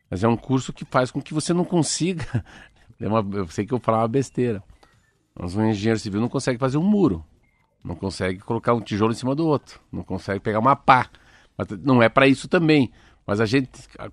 [0.10, 2.26] mas é um curso que faz com que você não consiga.
[3.04, 4.64] É uma, eu sei que eu falava besteira,
[5.34, 7.26] mas um engenheiro civil não consegue fazer um muro,
[7.84, 11.10] não consegue colocar um tijolo em cima do outro, não consegue pegar uma pá.
[11.84, 12.92] Não é para isso também.
[13.26, 13.70] Mas a gente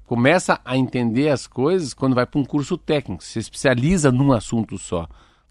[0.07, 4.79] começa a entender as coisas quando vai para um curso técnico, se especializa num assunto
[4.79, 5.07] só.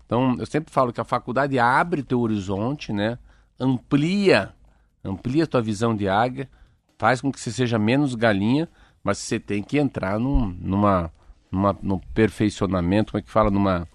[0.05, 3.19] Então, eu sempre falo que a faculdade abre teu horizonte, né?
[3.59, 4.53] Amplia,
[5.03, 6.49] amplia a tua visão de águia,
[6.97, 8.67] faz com que você seja menos galinha,
[9.03, 11.11] mas você tem que entrar num, numa,
[11.51, 13.87] numa, no perfeicionamento, como é que fala, numa,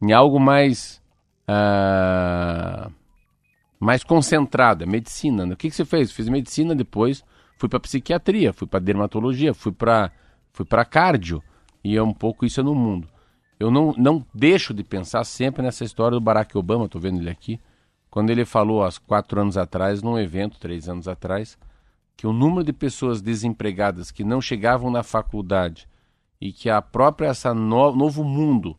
[0.00, 1.02] em algo mais
[1.48, 2.92] uh,
[3.78, 5.44] mais concentrado, é medicina.
[5.44, 5.54] Né?
[5.54, 6.12] O que, que você fez?
[6.12, 7.24] Fiz medicina depois
[7.62, 10.10] fui para psiquiatria, fui para dermatologia, fui para
[10.52, 11.40] fui para cardio
[11.84, 13.08] e é um pouco isso no mundo.
[13.58, 17.30] Eu não, não deixo de pensar sempre nessa história do Barack Obama, estou vendo ele
[17.30, 17.60] aqui,
[18.12, 21.56] quando ele falou há quatro anos atrás, num evento, três anos atrás,
[22.14, 25.88] que o número de pessoas desempregadas que não chegavam na faculdade
[26.38, 28.76] e que a própria essa no, novo mundo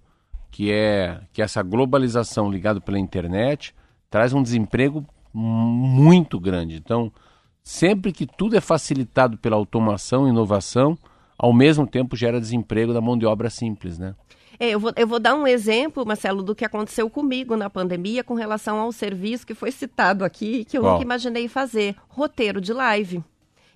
[0.51, 3.73] que é que é essa globalização ligada pela internet
[4.07, 6.75] traz um desemprego muito grande.
[6.75, 7.11] Então,
[7.63, 10.95] sempre que tudo é facilitado pela automação e inovação,
[11.35, 14.13] ao mesmo tempo gera desemprego da mão de obra simples, né?
[14.59, 18.23] É, eu, vou, eu vou dar um exemplo, Marcelo, do que aconteceu comigo na pandemia
[18.23, 20.93] com relação ao serviço que foi citado aqui, que eu Qual?
[20.93, 21.95] nunca imaginei fazer.
[22.07, 23.23] Roteiro de live.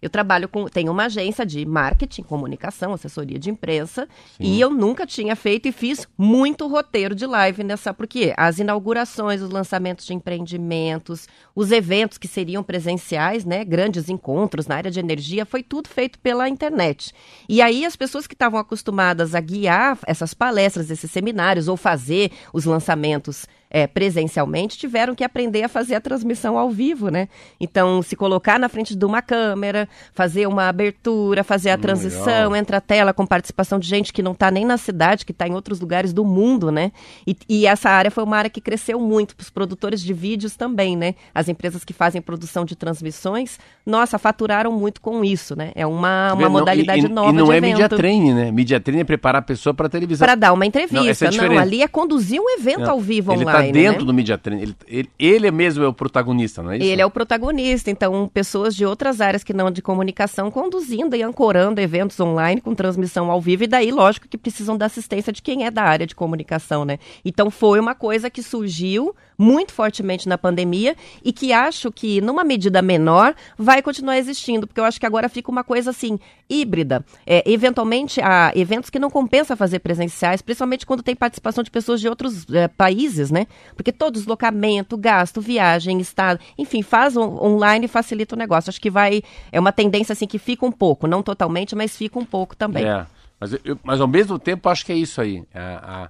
[0.01, 4.07] Eu trabalho com, tenho uma agência de marketing, comunicação, assessoria de imprensa,
[4.37, 4.43] Sim.
[4.43, 9.41] e eu nunca tinha feito e fiz muito roteiro de live nessa, porque as inaugurações,
[9.41, 14.99] os lançamentos de empreendimentos, os eventos que seriam presenciais, né, grandes encontros na área de
[14.99, 17.13] energia, foi tudo feito pela internet.
[17.49, 22.31] E aí as pessoas que estavam acostumadas a guiar essas palestras, esses seminários ou fazer
[22.53, 27.27] os lançamentos é, presencialmente tiveram que aprender a fazer a transmissão ao vivo, né?
[27.59, 32.55] Então, se colocar na frente de uma câmera, fazer uma abertura, fazer a transição Legal.
[32.55, 35.47] entre a tela com participação de gente que não está nem na cidade, que está
[35.47, 36.91] em outros lugares do mundo, né?
[37.25, 40.55] E, e, essa área foi uma área que cresceu muito para os produtores de vídeos
[40.55, 41.15] também, né?
[41.35, 45.71] As empresas que fazem produção de transmissões, nossa, faturaram muito com isso, né?
[45.75, 47.71] É uma, uma modalidade e, nova e não de é evento.
[47.71, 48.51] media training, né?
[48.51, 50.25] Media training é preparar a pessoa para televisão.
[50.25, 51.29] Para dar uma entrevista.
[51.31, 52.91] Não, é não, ali é conduzir um evento não.
[52.91, 54.05] ao vivo Ele online tá dentro né?
[54.05, 54.61] do Media Training.
[54.61, 56.85] Ele, ele, ele mesmo é o protagonista, não é isso?
[56.85, 57.91] Ele é o protagonista.
[57.91, 62.73] Então, pessoas de outras áreas que não de comunicação conduzindo e ancorando eventos online com
[62.73, 63.63] transmissão ao vivo.
[63.63, 66.99] E daí, lógico, que precisam da assistência de quem é da área de comunicação, né?
[67.23, 72.43] Então, foi uma coisa que surgiu muito fortemente na pandemia e que acho que, numa
[72.43, 76.17] medida menor, vai continuar existindo, porque eu acho que agora fica uma coisa assim,
[76.49, 77.05] híbrida.
[77.25, 82.01] É, eventualmente, há eventos que não compensa fazer presenciais, principalmente quando tem participação de pessoas
[82.01, 83.45] de outros é, países, né?
[83.75, 88.69] Porque todo deslocamento, gasto, viagem, estado, enfim, faz online e facilita o negócio.
[88.69, 89.21] Acho que vai.
[89.51, 92.85] É uma tendência assim que fica um pouco, não totalmente, mas fica um pouco também.
[92.85, 93.05] É.
[93.39, 95.43] Mas, eu, mas ao mesmo tempo acho que é isso aí.
[95.53, 96.09] A,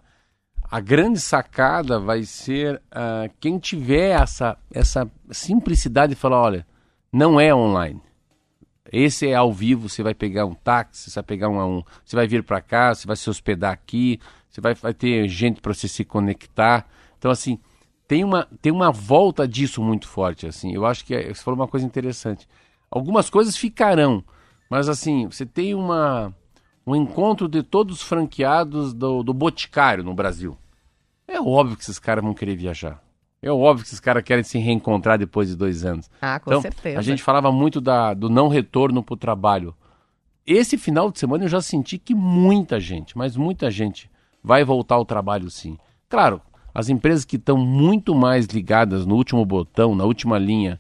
[0.70, 6.68] a, a grande sacada vai ser uh, quem tiver essa, essa simplicidade de falar, olha,
[7.12, 8.02] não é online.
[8.92, 12.16] Esse é ao vivo, você vai pegar um táxi, você vai pegar um, um você
[12.16, 15.74] vai vir para cá, você vai se hospedar aqui, você vai, vai ter gente para
[15.74, 16.88] você se conectar.
[17.18, 17.60] Então assim,
[18.08, 20.74] tem uma, tem uma volta disso muito forte assim.
[20.74, 22.48] Eu acho que é, você falou uma coisa interessante.
[22.90, 24.24] Algumas coisas ficarão,
[24.70, 26.34] mas assim, você tem uma
[26.88, 30.58] um encontro de todos os franqueados do, do Boticário no Brasil.
[31.28, 33.04] É óbvio que esses caras vão querer viajar.
[33.42, 36.10] É óbvio que esses caras querem se reencontrar depois de dois anos.
[36.22, 36.98] Ah, com então, certeza.
[36.98, 39.76] A gente falava muito da, do não retorno para o trabalho.
[40.46, 44.10] Esse final de semana eu já senti que muita gente, mas muita gente,
[44.42, 45.78] vai voltar ao trabalho sim.
[46.08, 46.42] Claro,
[46.74, 50.80] as empresas que estão muito mais ligadas no último botão, na última linha,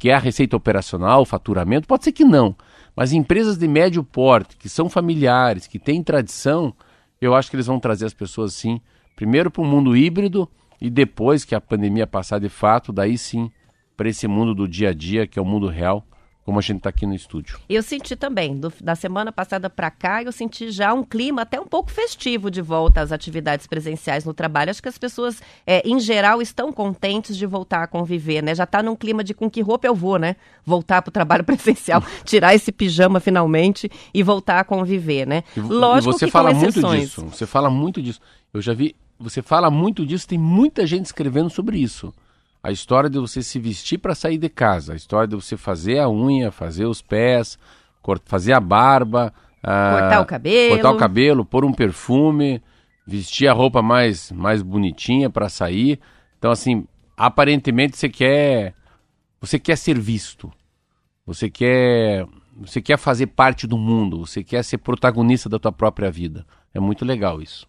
[0.00, 2.56] que é a receita operacional, o faturamento, pode ser que não.
[2.96, 6.74] Mas empresas de médio porte, que são familiares, que têm tradição,
[7.20, 8.80] eu acho que eles vão trazer as pessoas sim,
[9.16, 10.48] primeiro para o mundo híbrido
[10.80, 13.50] e depois que a pandemia passar de fato, daí sim
[13.96, 16.04] para esse mundo do dia a dia, que é o mundo real,
[16.44, 17.58] como a gente está aqui no estúdio.
[17.68, 21.58] Eu senti também, do, da semana passada para cá, eu senti já um clima até
[21.58, 24.70] um pouco festivo de volta às atividades presenciais no trabalho.
[24.70, 28.54] Acho que as pessoas, é, em geral, estão contentes de voltar a conviver, né?
[28.54, 30.36] Já está num clima de com que roupa eu vou, né?
[30.64, 35.44] Voltar para o trabalho presencial, tirar esse pijama finalmente e voltar a conviver, né?
[35.56, 37.24] E, Lógico e você que fala muito disso.
[37.26, 38.20] Você fala muito disso.
[38.52, 38.94] Eu já vi.
[39.18, 40.28] Você fala muito disso.
[40.28, 42.12] Tem muita gente escrevendo sobre isso.
[42.64, 45.98] A história de você se vestir para sair de casa, a história de você fazer
[45.98, 47.58] a unha, fazer os pés,
[48.24, 50.70] fazer a barba, ah, Cortar o cabelo.
[50.70, 52.62] cortar o cabelo, pôr um perfume,
[53.06, 56.00] vestir a roupa mais mais bonitinha para sair.
[56.38, 58.72] Então assim, aparentemente você quer
[59.38, 60.50] você quer ser visto.
[61.26, 66.10] Você quer você quer fazer parte do mundo, você quer ser protagonista da tua própria
[66.10, 66.46] vida.
[66.72, 67.66] É muito legal isso.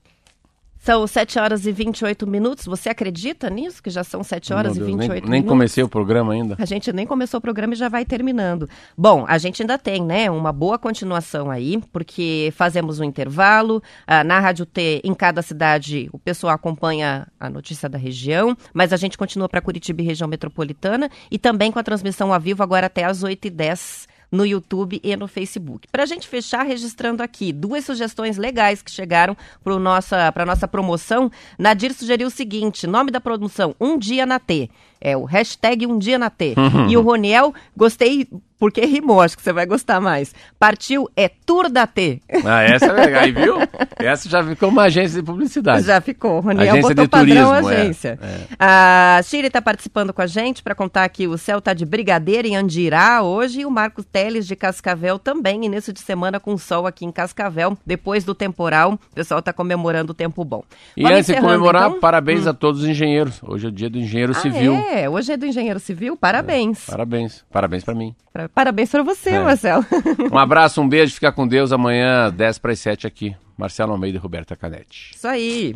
[0.86, 2.66] São 7 horas e 28 minutos.
[2.66, 3.82] Você acredita nisso?
[3.82, 5.30] Que já são 7 horas Meu e Deus, 28 nem, minutos?
[5.32, 6.56] nem comecei o programa ainda.
[6.60, 8.70] A gente nem começou o programa e já vai terminando.
[8.96, 13.82] Bom, a gente ainda tem, né, uma boa continuação aí, porque fazemos um intervalo.
[14.06, 18.94] ah, na Rádio T, em cada cidade, o pessoal acompanha a notícia da região, mas
[18.94, 22.62] a gente continua para Curitiba e região metropolitana e também com a transmissão ao vivo
[22.62, 25.88] agora até às 8h10 no YouTube e no Facebook.
[25.92, 30.68] Para a gente fechar registrando aqui duas sugestões legais que chegaram para nossa, a nossa
[30.68, 34.70] promoção, Nadir sugeriu o seguinte: nome da promoção, Um Dia na T.
[35.06, 36.56] É o hashtag Um Dia na T.
[36.90, 40.34] E o Roniel, gostei porque rimou, acho que você vai gostar mais.
[40.58, 42.22] Partiu é Tour da T.
[42.46, 43.56] Ah, essa é legal, aí, viu?
[43.98, 45.86] Essa já ficou uma agência de publicidade.
[45.86, 46.38] Já ficou.
[46.38, 48.20] O Roniel Agência botou de padrão turismo, é, agência.
[48.58, 52.48] A Shirley está participando com a gente para contar que o céu tá de brigadeiro
[52.48, 56.88] em Andirá hoje e o Marcos Teles de Cascavel também, início de semana com sol
[56.88, 58.94] aqui em Cascavel, depois do temporal.
[58.94, 60.64] O pessoal está comemorando o tempo bom.
[60.96, 62.00] E Vamos antes de comemorar, então?
[62.00, 63.42] parabéns a todos os engenheiros.
[63.44, 64.74] Hoje é o dia do engenheiro Ah, civil.
[64.74, 66.86] é, hoje é do engenheiro civil, parabéns.
[66.86, 67.44] Parabéns.
[67.52, 68.16] Parabéns pra mim.
[68.32, 69.40] Pra- Parabéns para você, É.
[69.40, 69.86] Marcelo.
[70.32, 71.72] Um abraço, um beijo, fica com Deus.
[71.72, 73.36] Amanhã, 10 para as 7 aqui.
[73.58, 75.12] Marcelo Almeida e Roberta Canetti.
[75.16, 75.76] Isso aí.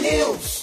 [0.00, 0.57] News.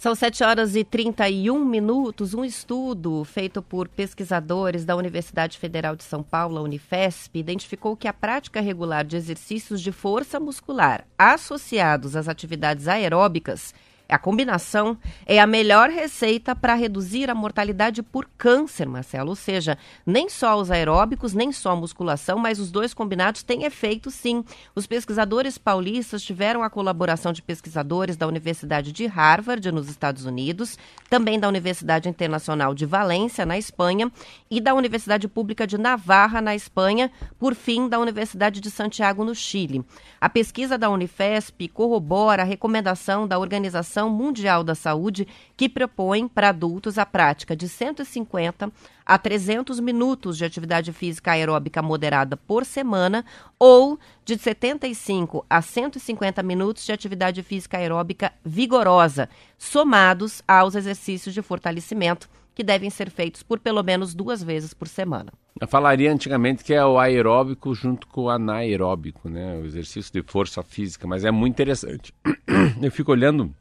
[0.00, 2.32] São 7 horas e 31 minutos.
[2.32, 8.12] Um estudo feito por pesquisadores da Universidade Federal de São Paulo, Unifesp, identificou que a
[8.14, 13.74] prática regular de exercícios de força muscular associados às atividades aeróbicas,
[14.10, 19.30] a combinação, é a melhor receita para reduzir a mortalidade por câncer, Marcelo.
[19.30, 23.64] Ou seja, nem só os aeróbicos, nem só a musculação, mas os dois combinados têm
[23.64, 24.44] efeito sim.
[24.74, 30.78] Os pesquisadores paulistas tiveram a colaboração de pesquisadores da Universidade de Harvard, nos Estados Unidos,
[31.08, 34.10] também da Universidade Internacional de Valência, na Espanha,
[34.50, 39.34] e da Universidade Pública de Navarra, na Espanha, por fim, da Universidade de Santiago, no
[39.34, 39.84] Chile.
[40.20, 46.50] A pesquisa da Unifesp corrobora a recomendação da Organização Mundial da Saúde, que propõe para
[46.50, 48.72] adultos a prática de 150
[49.04, 53.24] a 300 minutos de atividade física aeróbica moderada por semana
[53.58, 61.42] ou de 75 a 150 minutos de atividade física aeróbica vigorosa, somados aos exercícios de
[61.42, 65.32] fortalecimento que devem ser feitos por pelo menos duas vezes por semana.
[65.60, 69.58] Eu falaria antigamente que é o aeróbico junto com o anaeróbico, né?
[69.58, 72.14] O exercício de força física, mas é muito interessante.
[72.80, 73.54] Eu fico olhando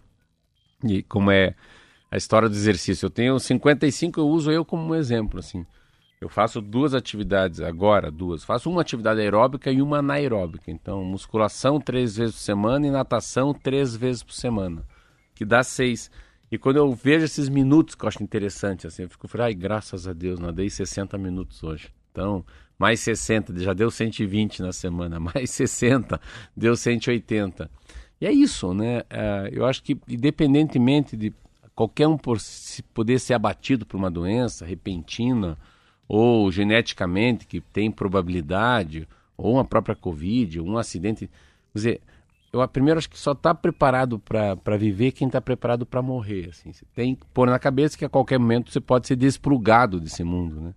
[0.83, 1.55] e como é
[2.11, 3.05] a história do exercício.
[3.05, 5.65] Eu tenho 55, eu uso eu como um exemplo, assim.
[6.19, 8.43] Eu faço duas atividades agora, duas.
[8.43, 10.69] Faço uma atividade aeróbica e uma anaeróbica.
[10.69, 14.83] Então, musculação três vezes por semana e natação três vezes por semana,
[15.33, 16.11] que dá seis.
[16.51, 20.07] E quando eu vejo esses minutos que eu acho interessante, assim, eu fico, ai, graças
[20.07, 21.89] a Deus, nadei 60 minutos hoje.
[22.11, 22.43] Então,
[22.77, 26.19] mais 60, já deu 120 na semana, mais 60,
[26.55, 27.69] deu 180.
[28.21, 29.03] E é isso, né?
[29.09, 31.33] É, eu acho que, independentemente de
[31.75, 32.17] qualquer um
[32.93, 35.57] poder ser abatido por uma doença repentina
[36.07, 39.07] ou geneticamente que tem probabilidade,
[39.37, 42.01] ou uma própria Covid, um acidente, quer dizer,
[42.51, 46.49] eu primeiro acho que só está preparado para viver quem está preparado para morrer.
[46.49, 46.73] Assim.
[46.73, 50.23] Você tem que pôr na cabeça que a qualquer momento você pode ser desprugado desse
[50.23, 50.73] mundo, né?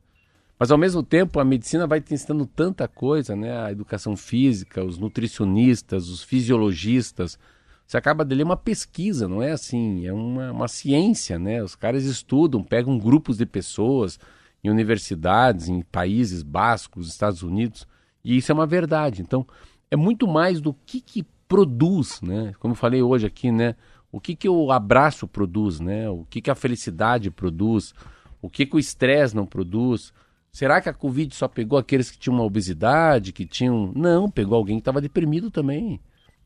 [0.62, 3.64] Mas ao mesmo tempo a medicina vai te ensinando tanta coisa, né?
[3.64, 7.36] A educação física, os nutricionistas, os fisiologistas.
[7.84, 10.06] Você acaba de ler uma pesquisa, não é assim?
[10.06, 11.60] É uma, uma ciência, né?
[11.64, 14.20] Os caras estudam, pegam grupos de pessoas
[14.62, 17.84] em universidades, em países bascos, Estados Unidos,
[18.24, 19.20] e isso é uma verdade.
[19.20, 19.44] Então,
[19.90, 22.52] é muito mais do que, que produz, né?
[22.60, 23.74] Como eu falei hoje aqui, né?
[24.12, 26.08] O que, que o abraço produz, né?
[26.08, 27.92] O que, que a felicidade produz?
[28.40, 30.12] O que, que o estresse não produz?
[30.52, 33.90] Será que a Covid só pegou aqueles que tinham uma obesidade, que tinham.
[33.96, 35.98] Não, pegou alguém que estava deprimido também.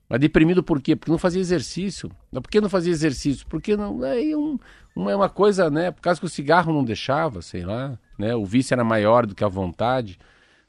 [0.08, 0.94] Mas deprimido por quê?
[0.94, 2.08] Porque não fazia exercício.
[2.30, 3.44] Por que não fazia exercício?
[3.48, 4.04] Porque não.
[4.04, 4.58] É um,
[4.94, 5.90] uma, uma coisa, né?
[5.90, 7.98] Por causa que o cigarro não deixava, sei lá.
[8.16, 8.32] Né?
[8.36, 10.18] O vício era maior do que a vontade.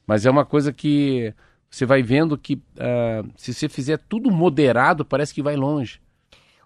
[0.07, 1.31] Mas é uma coisa que
[1.69, 6.01] você vai vendo que uh, se você fizer tudo moderado, parece que vai longe.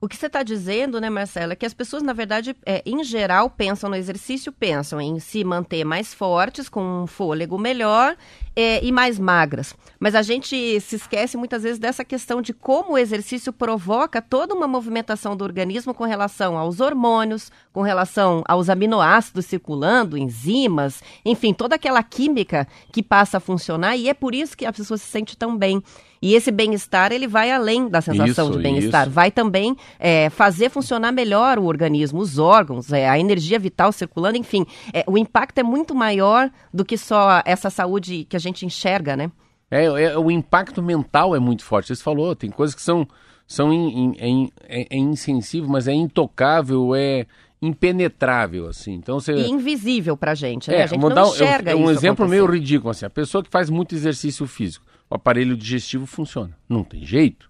[0.04, 3.04] O que você está dizendo, né, Marcela, é que as pessoas, na verdade, é, em
[3.04, 8.18] geral, pensam no exercício, pensam em se manter mais fortes, com um fôlego melhor
[8.56, 9.76] é, e mais magras.
[10.00, 14.54] Mas a gente se esquece muitas vezes dessa questão de como o exercício provoca toda
[14.54, 21.54] uma movimentação do organismo com relação aos hormônios, com relação aos aminoácidos circulando, enzimas, enfim,
[21.54, 25.06] toda aquela química que passa a funcionar e é por isso que a pessoa se
[25.06, 25.82] sente tão bem.
[26.22, 29.10] E esse bem-estar, ele vai além da sensação Isso, de bem-estar.
[29.10, 34.38] Vai também é, fazer funcionar melhor o organismo, os órgãos, é, a energia vital circulando,
[34.38, 34.64] enfim.
[34.94, 39.16] É, o impacto é muito maior do que só essa saúde que a gente enxerga,
[39.16, 39.32] né?
[39.70, 41.96] É, é, o impacto mental é muito forte.
[41.96, 43.08] Você falou, tem coisas que são,
[43.48, 47.26] são in, in- é, é- é insensível, mas é intocável, é
[47.62, 48.94] impenetrável, assim.
[48.94, 49.34] Então você.
[49.34, 50.78] E invisível pra gente, né?
[50.78, 52.30] É, a gente não um, enxerga eu- um exemplo acontecer.
[52.42, 53.06] meio ridículo, assim.
[53.06, 56.56] A pessoa que faz muito exercício físico, o aparelho digestivo funciona.
[56.68, 57.50] Não tem jeito.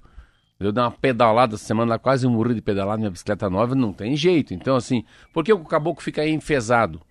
[0.60, 3.92] Eu dei uma pedalada essa semana, quase morri de pedalar na minha bicicleta nova, não
[3.92, 4.54] tem jeito.
[4.54, 7.02] Então, assim, por que o caboclo fica aí enfesado?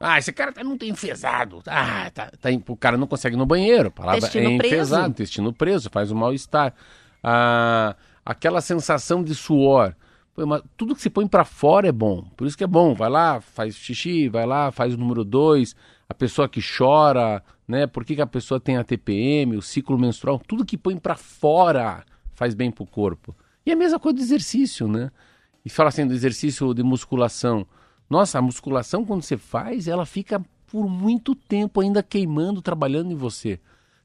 [0.00, 1.62] Ah, esse cara tá muito enfesado.
[1.66, 3.88] Ah, tá, tá, o cara não consegue ir no banheiro.
[3.88, 5.10] A palavra Intestino é enfesado, preso.
[5.10, 6.72] intestino preso, faz um mal-estar.
[7.22, 9.94] Ah, aquela sensação de suor.
[10.34, 10.42] Pô,
[10.76, 12.22] tudo que se põe pra fora é bom.
[12.36, 12.94] Por isso que é bom.
[12.94, 15.74] Vai lá, faz xixi, vai lá, faz o número dois.
[16.08, 17.86] A pessoa que chora, né?
[17.86, 21.16] Por que, que a pessoa tem a TPM, o ciclo menstrual, tudo que põe pra
[21.16, 23.34] fora faz bem pro corpo.
[23.66, 25.10] E a mesma coisa do exercício, né?
[25.64, 27.66] E fala assim do exercício de musculação.
[28.08, 33.16] Nossa, a musculação quando você faz, ela fica por muito tempo ainda queimando, trabalhando em
[33.16, 33.58] você.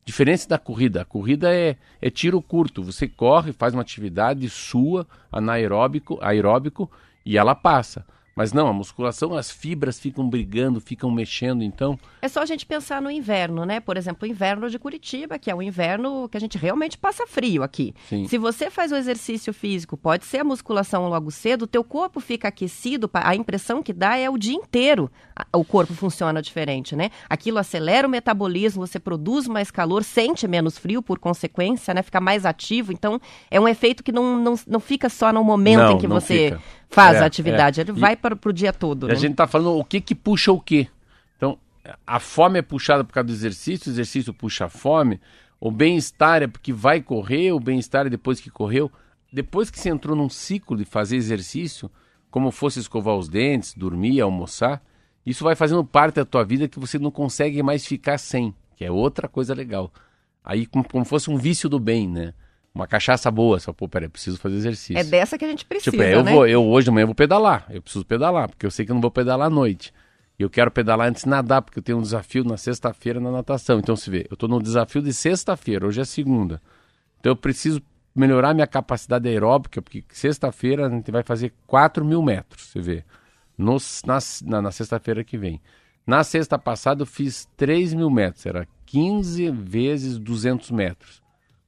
[0.06, 1.02] Diferença da corrida.
[1.02, 2.84] A corrida é, é tiro curto.
[2.84, 6.92] Você corre, faz uma atividade sua, anaeróbico, aeróbico,
[7.26, 8.06] e ela passa.
[8.36, 12.00] Mas não, a musculação, as fibras ficam brigando, ficam mexendo, então.
[12.22, 13.80] É só a gente pensar no inverno, né?
[13.80, 17.28] Por exemplo, o inverno de Curitiba, que é um inverno que a gente realmente passa
[17.28, 17.94] frio aqui.
[18.10, 18.28] Sim.
[18.28, 22.20] Se você faz o exercício físico, pode ser a musculação logo cedo, o teu corpo
[22.20, 25.12] fica aquecido, a impressão que dá é o dia inteiro
[25.52, 27.10] o corpo funciona diferente, né?
[27.30, 32.04] Aquilo acelera o metabolismo, você produz mais calor, sente menos frio por consequência, né?
[32.04, 33.20] Fica mais ativo, então
[33.50, 36.20] é um efeito que não, não, não fica só no momento Não, em que não
[36.20, 36.62] você fica.
[36.94, 37.84] Faz É, a atividade, é.
[37.84, 39.14] ele E- vai para o dia todo, E né?
[39.14, 40.88] a gente tá falando o que que puxa o quê.
[41.38, 41.58] Então,
[42.06, 45.20] a fome é puxada por causa do exercício, o exercício puxa a fome,
[45.60, 48.92] o bem-estar é porque vai correr, o bem-estar é depois que correu.
[49.32, 51.90] Depois que você entrou num ciclo de fazer exercício,
[52.30, 54.82] como fosse escovar os dentes, dormir, almoçar,
[55.26, 58.84] isso vai fazendo parte da tua vida que você não consegue mais ficar sem, que
[58.86, 59.92] é outra coisa legal.
[60.44, 62.34] Aí como, como fosse um vício do bem, né?
[62.74, 64.98] Uma cachaça boa, só, pô, peraí, preciso fazer exercício.
[64.98, 66.32] É dessa que a gente precisa, Tipo, é, eu né?
[66.34, 67.68] vou, eu hoje de manhã vou pedalar.
[67.70, 69.94] Eu preciso pedalar, porque eu sei que eu não vou pedalar à noite.
[70.40, 73.30] E eu quero pedalar antes de nadar, porque eu tenho um desafio na sexta-feira na
[73.30, 73.78] natação.
[73.78, 76.60] Então, se vê, eu tô no desafio de sexta-feira, hoje é segunda.
[77.20, 77.82] Então eu preciso
[78.16, 83.04] melhorar minha capacidade aeróbica, porque sexta-feira a gente vai fazer 4 mil metros, você vê.
[83.58, 85.62] Nos, na na, na sexta-feira que vem.
[86.06, 91.23] Na sexta passada eu fiz 3 mil metros, era 15 vezes 200 metros.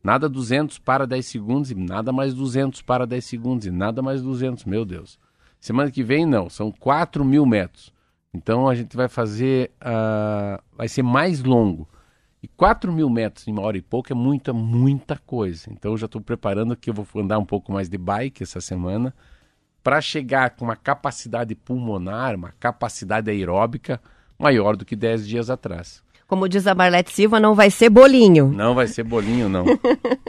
[0.06, 4.22] Nada 200 para 10 segundos e nada mais 200 para 10 segundos e nada mais
[4.22, 5.18] 200, meu Deus.
[5.60, 7.92] Semana que vem não, são 4 mil metros.
[8.32, 11.90] Então a gente vai fazer, ah, vai ser mais longo.
[12.44, 15.72] E 4 mil metros em uma hora e pouco é muita, muita coisa.
[15.72, 18.62] Então eu já estou preparando que eu vou andar um pouco mais de bike essa
[18.62, 19.12] semana
[19.84, 24.00] para chegar com uma capacidade pulmonar, uma capacidade aeróbica
[24.38, 26.05] maior do que 10 dias atrás.
[26.28, 28.48] Como diz a Marlete Silva, não vai ser bolinho.
[28.48, 29.66] Não vai ser bolinho, não.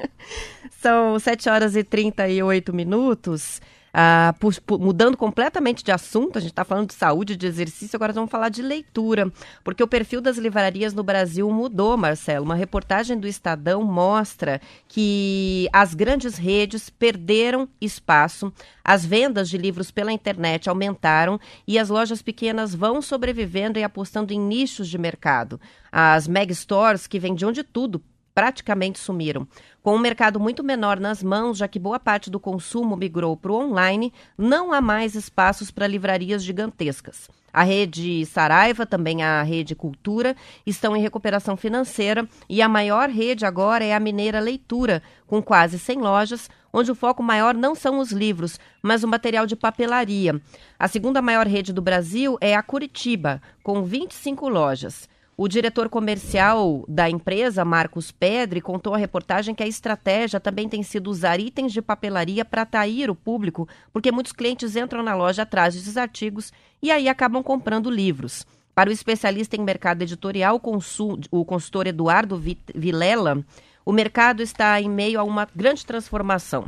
[0.81, 3.61] São 7 horas e 38 minutos.
[3.99, 7.97] Ah, pu- pu- mudando completamente de assunto, a gente está falando de saúde, de exercício,
[7.97, 9.33] agora vamos falar de leitura,
[9.65, 12.45] porque o perfil das livrarias no Brasil mudou, Marcelo.
[12.45, 18.53] Uma reportagem do Estadão mostra que as grandes redes perderam espaço,
[18.85, 24.31] as vendas de livros pela internet aumentaram e as lojas pequenas vão sobrevivendo e apostando
[24.31, 25.59] em nichos de mercado.
[25.91, 28.03] As mega stores, que vendiam de tudo,
[28.37, 29.49] praticamente sumiram.
[29.83, 33.51] Com um mercado muito menor nas mãos, já que boa parte do consumo migrou para
[33.51, 37.31] o online, não há mais espaços para livrarias gigantescas.
[37.51, 43.47] A rede Saraiva, também a rede Cultura, estão em recuperação financeira e a maior rede
[43.47, 48.01] agora é a Mineira Leitura, com quase 100 lojas, onde o foco maior não são
[48.01, 50.39] os livros, mas o material de papelaria.
[50.79, 55.09] A segunda maior rede do Brasil é a Curitiba, com 25 lojas.
[55.39, 60.83] O diretor comercial da empresa, Marcos Pedre, contou à reportagem que a estratégia também tem
[60.83, 65.43] sido usar itens de papelaria para atrair o público, porque muitos clientes entram na loja
[65.43, 68.47] atrás desses artigos e aí acabam comprando livros.
[68.75, 73.45] Para o especialista em mercado editorial, o consul- o consultor Eduardo Vi- Vilela,
[73.85, 76.65] o mercado está em meio a uma grande transformação.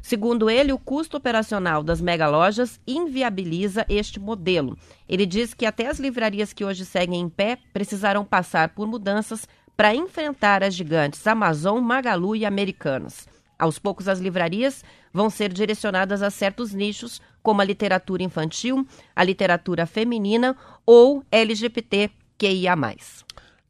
[0.00, 4.76] Segundo ele, o custo operacional das megalojas inviabiliza este modelo.
[5.08, 9.46] Ele diz que até as livrarias que hoje seguem em pé precisarão passar por mudanças
[9.76, 13.28] para enfrentar as gigantes Amazon, Magalu e Americanas.
[13.58, 19.24] Aos poucos, as livrarias vão ser direcionadas a certos nichos, como a literatura infantil, a
[19.24, 22.76] literatura feminina ou LGBTQIA+.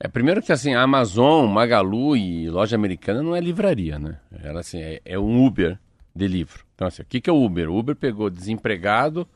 [0.00, 4.18] É, primeiro que assim, a Amazon, Magalu e loja americana não é livraria, né?
[4.42, 5.78] Ela assim, é, é um Uber
[6.18, 6.64] de livro.
[6.74, 7.70] Então assim, o que, que é o Uber?
[7.70, 9.26] O Uber pegou desempregado,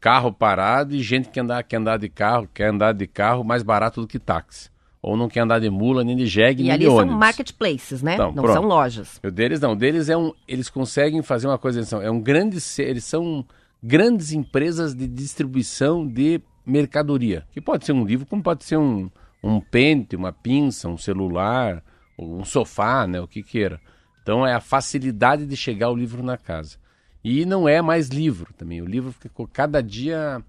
[0.00, 3.62] carro parado e gente que andar, quer andar de carro, quer andar de carro mais
[3.62, 4.70] barato do que táxi.
[5.02, 7.18] Ou não quer andar de mula, nem de jegue, E nem ali de são ônibus.
[7.18, 8.14] marketplaces, né?
[8.14, 8.52] Então, não pronto.
[8.52, 9.18] são lojas.
[9.24, 12.10] O deles não, o deles é um, eles conseguem fazer uma coisa, eles são, é
[12.10, 13.44] um grande, eles são
[13.82, 19.10] grandes empresas de distribuição de mercadoria, que pode ser um livro, como pode ser um,
[19.42, 21.82] um pente, uma pinça, um celular,
[22.18, 23.80] um sofá, né, o que queira.
[24.22, 26.76] Então é a facilidade de chegar o livro na casa.
[27.22, 30.42] E não é mais livro também, o livro fica com cada dia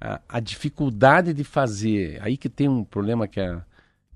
[0.00, 3.60] a, a dificuldade de fazer, aí que tem um problema que é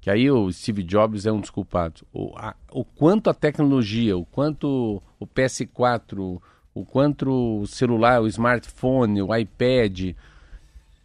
[0.01, 2.03] que aí o Steve Jobs é um dos culpados.
[2.11, 6.41] O, a- o quanto a tecnologia, o quanto o PS4,
[6.75, 10.15] o quanto o celular, o smartphone, o iPad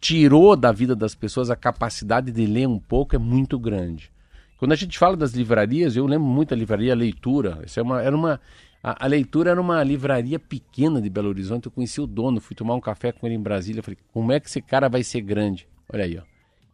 [0.00, 4.10] tirou da vida das pessoas a capacidade de ler um pouco é muito grande.
[4.58, 7.62] Quando a gente fala das livrarias, eu lembro muito da livraria Leitura.
[7.64, 8.40] Isso é uma, era uma,
[8.82, 11.66] a, a Leitura era uma livraria pequena de Belo Horizonte.
[11.66, 13.82] Eu conheci o dono, fui tomar um café com ele em Brasília.
[13.82, 15.68] Falei, como é que esse cara vai ser grande?
[15.92, 16.22] Olha aí, ó.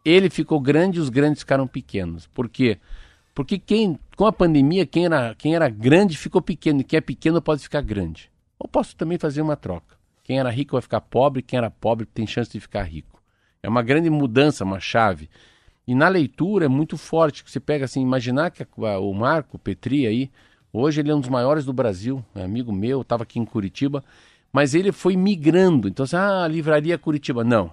[0.05, 2.27] Ele ficou grande e os grandes ficaram pequenos.
[2.27, 2.77] Por quê?
[3.33, 7.01] Porque quem, com a pandemia, quem era, quem era grande ficou pequeno, e quem é
[7.01, 8.31] pequeno pode ficar grande.
[8.59, 9.97] Ou posso também fazer uma troca.
[10.23, 13.21] Quem era rico vai ficar pobre, quem era pobre tem chance de ficar rico.
[13.61, 15.29] É uma grande mudança, uma chave.
[15.87, 17.43] E na leitura é muito forte.
[17.45, 20.31] Você pega assim, imaginar que a- o Marco Petri aí,
[20.71, 24.03] hoje ele é um dos maiores do Brasil, é amigo meu, estava aqui em Curitiba,
[24.51, 25.87] mas ele foi migrando.
[25.87, 27.43] Então, assim, ah, livraria Curitiba.
[27.43, 27.71] Não,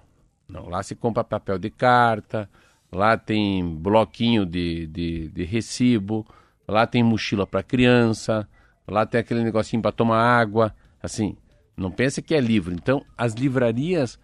[0.49, 2.49] não, lá se compra papel de carta,
[2.91, 6.27] lá tem bloquinho de, de, de recibo,
[6.67, 8.49] lá tem mochila para criança,
[8.89, 10.75] lá tem aquele negocinho para tomar água.
[11.03, 11.37] Assim,
[11.77, 12.75] não pense que é livro.
[12.75, 14.19] Então, as livrarias,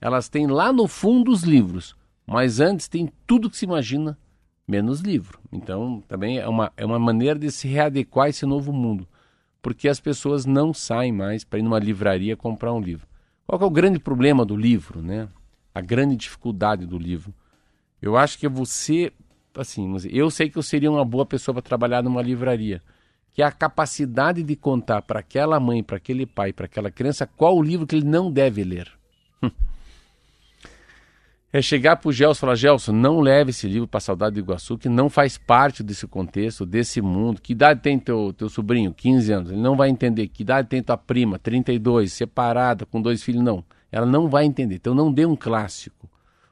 [0.00, 1.96] elas têm lá no fundo os livros,
[2.30, 4.16] mas antes tem tudo que se imagina,
[4.66, 5.40] menos livro.
[5.50, 9.04] Então, também é uma, é uma maneira de se readequar a esse novo mundo,
[9.60, 13.04] porque as pessoas não saem mais para ir numa livraria comprar um livro.
[13.44, 15.28] Qual é o grande problema do livro, né?
[15.74, 17.34] A grande dificuldade do livro.
[18.00, 19.12] Eu acho que é você,
[19.56, 22.80] assim, eu sei que eu seria uma boa pessoa para trabalhar numa livraria,
[23.32, 27.26] que é a capacidade de contar para aquela mãe, para aquele pai, para aquela criança
[27.26, 28.88] qual o livro que ele não deve ler.
[31.52, 34.78] É chegar pro Gelson e falar, Gelson, não leve esse livro para Saudade do Iguaçu,
[34.78, 37.40] que não faz parte desse contexto, desse mundo.
[37.40, 38.94] Que idade tem teu, teu sobrinho?
[38.94, 39.50] 15 anos.
[39.50, 40.28] Ele não vai entender.
[40.28, 41.40] Que idade tem tua prima?
[41.40, 43.42] 32, separada, com dois filhos?
[43.42, 43.64] Não.
[43.90, 44.76] Ela não vai entender.
[44.76, 46.08] Então não dê um clássico.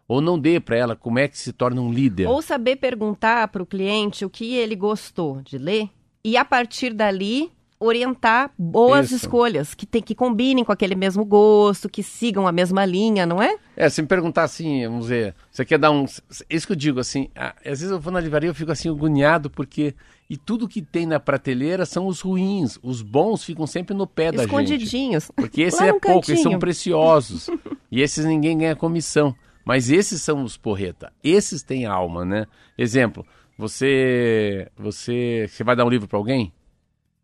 [0.08, 2.26] Ou não dê para ela como é que se torna um líder.
[2.26, 5.88] Ou saber perguntar para o cliente o que ele gostou de ler
[6.24, 9.16] e a partir dali orientar boas Isso.
[9.16, 13.40] escolhas que, tem, que combinem com aquele mesmo gosto, que sigam a mesma linha, não
[13.40, 13.56] é?
[13.76, 16.04] É, se me perguntar assim, vamos ver, você quer dar um.
[16.50, 18.88] Isso que eu digo, assim, às vezes eu vou na livraria e eu fico assim
[18.88, 19.94] agoniado, porque.
[20.30, 22.78] E tudo que tem na prateleira são os ruins.
[22.82, 24.48] Os bons ficam sempre no pé da gente.
[24.48, 25.30] Escondidinhos.
[25.34, 26.58] Porque esse é pouco, esses são cantinho.
[26.58, 27.48] preciosos.
[27.90, 29.34] e esses ninguém ganha comissão.
[29.64, 31.10] Mas esses são os porreta.
[31.24, 32.46] Esses têm alma, né?
[32.76, 33.24] Exemplo,
[33.56, 34.68] você.
[34.76, 35.46] Você.
[35.48, 36.52] Você vai dar um livro para alguém?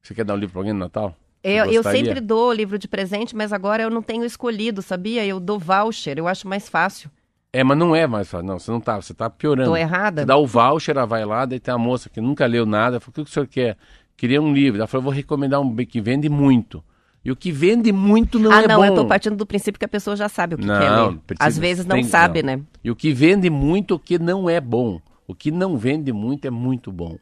[0.05, 1.17] Você quer dar um livro para alguém no Natal?
[1.43, 5.25] Eu, eu sempre dou livro de presente, mas agora eu não tenho escolhido, sabia?
[5.25, 7.11] Eu dou voucher, eu acho mais fácil.
[7.53, 8.47] É, mas não é mais fácil.
[8.47, 9.71] Não, você não tá, você tá piorando.
[9.71, 10.23] Tô errada?
[10.23, 13.01] Você dá o voucher, ela vai lá, daí tem a moça que nunca leu nada,
[13.01, 13.77] fala, o que o senhor quer?
[14.17, 14.79] Queria um livro.
[14.79, 16.85] Ela falou, vou recomendar um que vende muito.
[17.25, 18.85] E o que vende muito não ah, é não, bom.
[18.85, 21.19] eu tô partindo do princípio que a pessoa já sabe o que Não, quer ler.
[21.27, 22.57] precisa- Às vezes não tem- sabe, não.
[22.57, 22.63] né?
[22.83, 25.01] E o que vende muito, o que não é bom.
[25.27, 27.17] O que não vende muito é muito bom.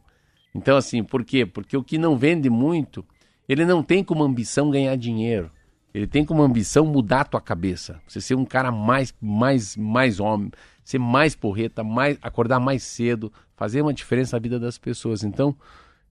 [0.55, 1.47] Então, assim, por quê?
[1.47, 3.05] Porque o que não vende muito,
[3.49, 5.51] ele não tem como ambição ganhar dinheiro.
[5.95, 8.01] Ele tem como ambição mudar a tua cabeça.
[8.07, 10.51] Você ser um cara mais, mais, mais homem,
[10.85, 15.23] ser mais porreta, mais, acordar mais cedo, fazer uma diferença na vida das pessoas.
[15.23, 15.55] Então,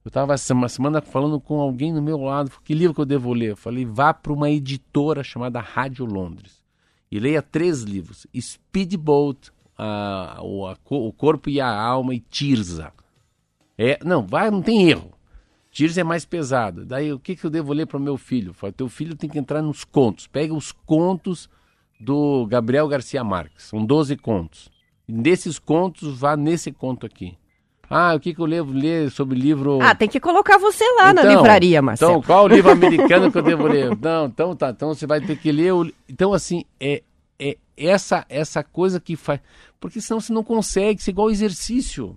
[0.04, 3.34] eu estava uma semana falando com alguém do meu lado, que livro que eu devo
[3.34, 3.52] ler?
[3.52, 6.62] Eu falei, vá para uma editora chamada Rádio Londres
[7.12, 9.52] e leia três livros: Speedboat,
[10.42, 12.94] o, a o Corpo e a Alma e Tirza.
[13.84, 15.12] É, não, vai, não tem erro.
[15.72, 16.86] Tirza é mais pesado.
[16.86, 18.54] Daí, o que, que eu devo ler para o meu filho?
[18.54, 20.28] Falei, teu filho tem que entrar nos contos.
[20.28, 21.50] Pega os contos
[22.00, 23.70] do Gabriel Garcia Marques.
[23.70, 24.70] São 12 contos.
[25.08, 27.36] E desses contos, vá nesse conto aqui.
[27.90, 29.80] Ah, o que, que eu devo ler sobre livro...
[29.82, 32.12] Ah, tem que colocar você lá na Então, livraria, Marcelo.
[32.12, 33.98] Então, qual o livro americano que eu devo ler?
[34.00, 34.70] Não, então tá.
[34.70, 35.92] Então você vai ter que ler o.
[36.08, 37.02] Então, assim, é,
[37.40, 39.42] é essa, essa coisa que faz.
[39.80, 42.16] Porque senão você não consegue, isso é igual exercício.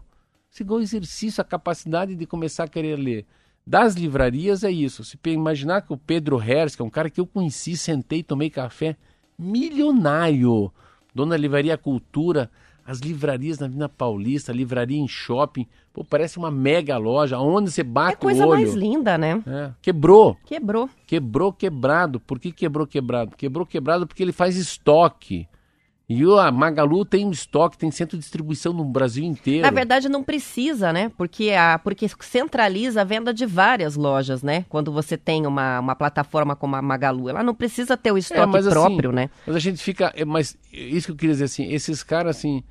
[0.60, 3.26] É igual exercício, a capacidade de começar a querer ler.
[3.66, 5.02] Das livrarias é isso.
[5.02, 8.50] Se imaginar que o Pedro Hers, que é um cara que eu conheci, sentei, tomei
[8.50, 8.96] café,
[9.38, 10.70] milionário,
[11.14, 12.50] dono da livraria Cultura,
[12.86, 17.80] as livrarias na Avenida Paulista, livraria em shopping, pô, parece uma mega loja, onde você
[17.80, 18.60] É bate coisa o olho.
[18.60, 19.42] mais linda, né?
[19.46, 20.36] É, quebrou.
[20.44, 20.90] Quebrou.
[21.06, 22.20] Quebrou quebrado.
[22.20, 23.34] Por que quebrou quebrado?
[23.36, 25.48] Quebrou quebrado porque ele faz estoque.
[26.06, 29.62] E a Magalu tem um estoque, tem centro de distribuição no Brasil inteiro.
[29.62, 31.10] Na verdade, não precisa, né?
[31.16, 34.66] Porque, a, porque centraliza a venda de várias lojas, né?
[34.68, 37.30] Quando você tem uma, uma plataforma como a Magalu.
[37.30, 39.30] Ela não precisa ter o estoque É, mas assim, próprio, né?
[39.46, 40.12] Mas a gente fica.
[40.14, 42.62] é, Mas isso que eu queria dizer assim, esses caras assim.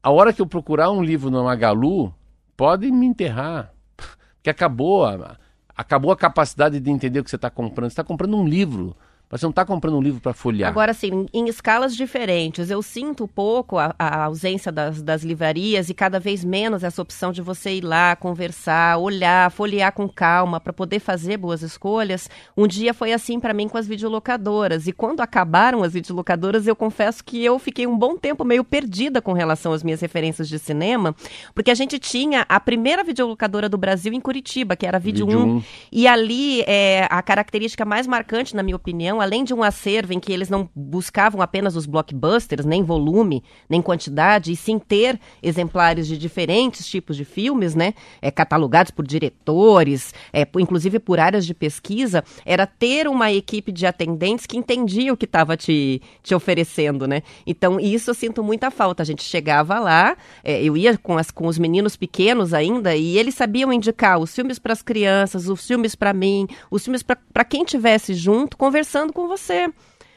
[0.00, 2.14] A hora que eu procurar um livro no Magalu,
[2.56, 3.72] podem me enterrar.
[3.96, 5.36] Porque acabou a,
[5.76, 7.90] acabou a capacidade de entender o que você está comprando.
[7.90, 8.96] Você está comprando um livro.
[9.32, 10.68] Mas você não está comprando um livro para folhear.
[10.68, 15.88] Agora, assim, em escalas diferentes, eu sinto um pouco a, a ausência das, das livrarias
[15.88, 20.60] e cada vez menos essa opção de você ir lá, conversar, olhar, folhear com calma
[20.60, 22.28] para poder fazer boas escolhas.
[22.54, 24.86] Um dia foi assim para mim com as videolocadoras.
[24.86, 29.22] E quando acabaram as videolocadoras, eu confesso que eu fiquei um bom tempo meio perdida
[29.22, 31.16] com relação às minhas referências de cinema,
[31.54, 35.24] porque a gente tinha a primeira videolocadora do Brasil em Curitiba, que era a Vídeo
[35.24, 35.56] Vídeo 1.
[35.56, 35.62] um.
[35.90, 40.20] E ali, é, a característica mais marcante, na minha opinião, além de um acervo em
[40.20, 46.06] que eles não buscavam apenas os blockbusters, nem volume, nem quantidade, e sim ter exemplares
[46.06, 47.94] de diferentes tipos de filmes, né?
[48.20, 53.86] É, catalogados por diretores, é, inclusive por áreas de pesquisa, era ter uma equipe de
[53.86, 57.22] atendentes que entendia o que estava te, te oferecendo, né?
[57.46, 59.02] Então, isso eu sinto muita falta.
[59.02, 63.18] A gente chegava lá, é, eu ia com, as, com os meninos pequenos ainda, e
[63.18, 67.44] eles sabiam indicar os filmes para as crianças, os filmes para mim, os filmes para
[67.44, 69.68] quem tivesse junto, conversando com você.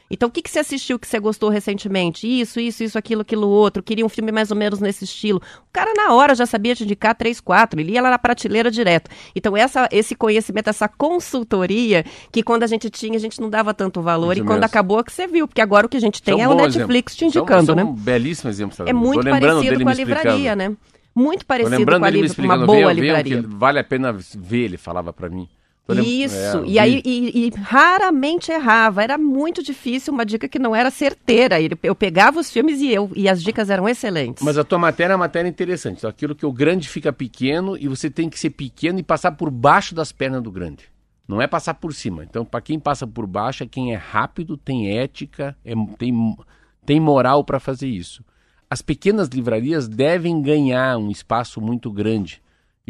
[0.08, 2.28] Então, o que, que você assistiu que você gostou recentemente?
[2.28, 3.82] Isso, isso, isso, aquilo, aquilo outro.
[3.82, 5.38] Queria um filme mais ou menos nesse estilo.
[5.38, 7.80] O cara, na hora, já sabia te indicar três, quatro.
[7.80, 9.10] Ele ia lá na prateleira direto.
[9.34, 13.74] Então, essa, esse conhecimento, essa consultoria, que quando a gente tinha, a gente não dava
[13.74, 14.32] tanto valor.
[14.34, 14.66] Isso e quando mesmo.
[14.66, 15.48] acabou, que você viu.
[15.48, 17.16] Porque agora o que a gente tem Isso é o Netflix exemplo.
[17.16, 17.84] te é um- indicando, isso é né?
[17.84, 18.76] um belíssimo exemplo.
[18.88, 20.72] É muito parecido com a livraria, né?
[21.12, 23.40] Muito parecido com, a dele me liv- uma boa venham, livraria.
[23.42, 25.48] que vale a pena ver, ele falava pra mim.
[25.88, 30.74] Isso, É, e aí e, e raramente errava, era muito difícil, uma dica que não
[30.74, 31.56] era certeira.
[31.82, 34.42] Eu pegava os filmes e eu e as dicas eram excelentes.
[34.42, 35.98] Mas a tua matéria é uma matéria interessante.
[35.98, 39.32] Então, aquilo que o grande fica pequeno e você tem que ser pequeno e passar
[39.32, 40.84] por baixo das pernas do grande.
[41.28, 42.24] Não é passar por cima.
[42.24, 46.36] Então, para quem passa por baixo, é quem é rápido, tem ética, é- tem,
[46.84, 48.24] tem moral para fazer isso.
[48.68, 52.40] As pequenas livrarias devem ganhar um espaço muito grande.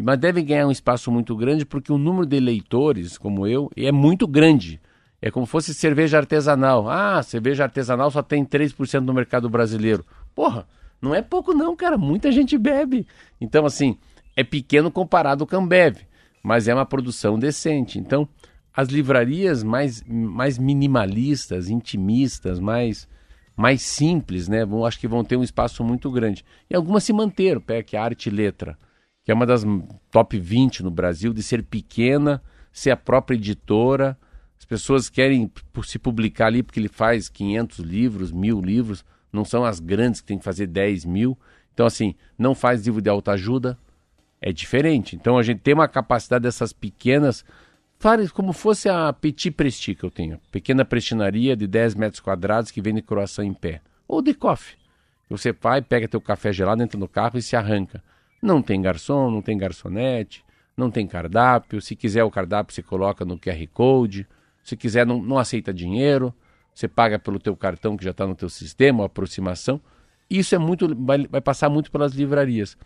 [0.02, 3.90] Mas devem ganhar um espaço muito grande porque o número de leitores, como eu, é
[3.90, 4.80] muito grande.
[5.20, 6.88] É como fosse cerveja artesanal.
[6.88, 10.04] Ah, cerveja artesanal só tem 3% no mercado brasileiro.
[10.34, 10.66] Porra,
[11.00, 11.96] não é pouco não, cara.
[11.96, 13.06] Muita gente bebe.
[13.40, 13.96] Então, assim,
[14.36, 15.96] é pequeno comparado com a Ambev,
[16.42, 17.98] mas é uma produção decente.
[17.98, 18.28] Então,
[18.74, 23.08] as livrarias mais, mais minimalistas, intimistas, mais,
[23.56, 24.66] mais simples, né?
[24.66, 26.44] Vão, acho que vão ter um espaço muito grande.
[26.68, 28.76] E algumas se manteram, que Arte e Letra,
[29.26, 29.64] que é uma das
[30.08, 32.40] top 20 no Brasil, de ser pequena,
[32.72, 34.16] ser a própria editora.
[34.56, 35.50] As pessoas querem
[35.82, 40.28] se publicar ali porque ele faz 500 livros, mil livros, não são as grandes que
[40.28, 41.36] tem que fazer 10 mil.
[41.74, 43.76] Então, assim, não faz livro de autoajuda,
[44.40, 45.16] é diferente.
[45.16, 47.44] Então, a gente tem uma capacidade dessas pequenas
[48.32, 50.38] como fosse a Petit Presti que eu tenho.
[50.52, 53.80] Pequena prestinaria de 10 metros quadrados que vende croissant em pé.
[54.06, 54.76] Ou de coffee.
[55.28, 58.04] Você vai, pega teu café gelado, entra no carro e se arranca.
[58.42, 60.44] Não tem garçom, não tem garçonete,
[60.76, 61.80] não tem cardápio.
[61.80, 64.26] Se quiser o cardápio, você coloca no QR Code.
[64.62, 66.34] Se quiser, não, não aceita dinheiro.
[66.74, 69.80] Você paga pelo teu cartão que já está no teu sistema, aproximação.
[70.28, 72.76] Isso é muito, vai, vai passar muito pelas livrarias.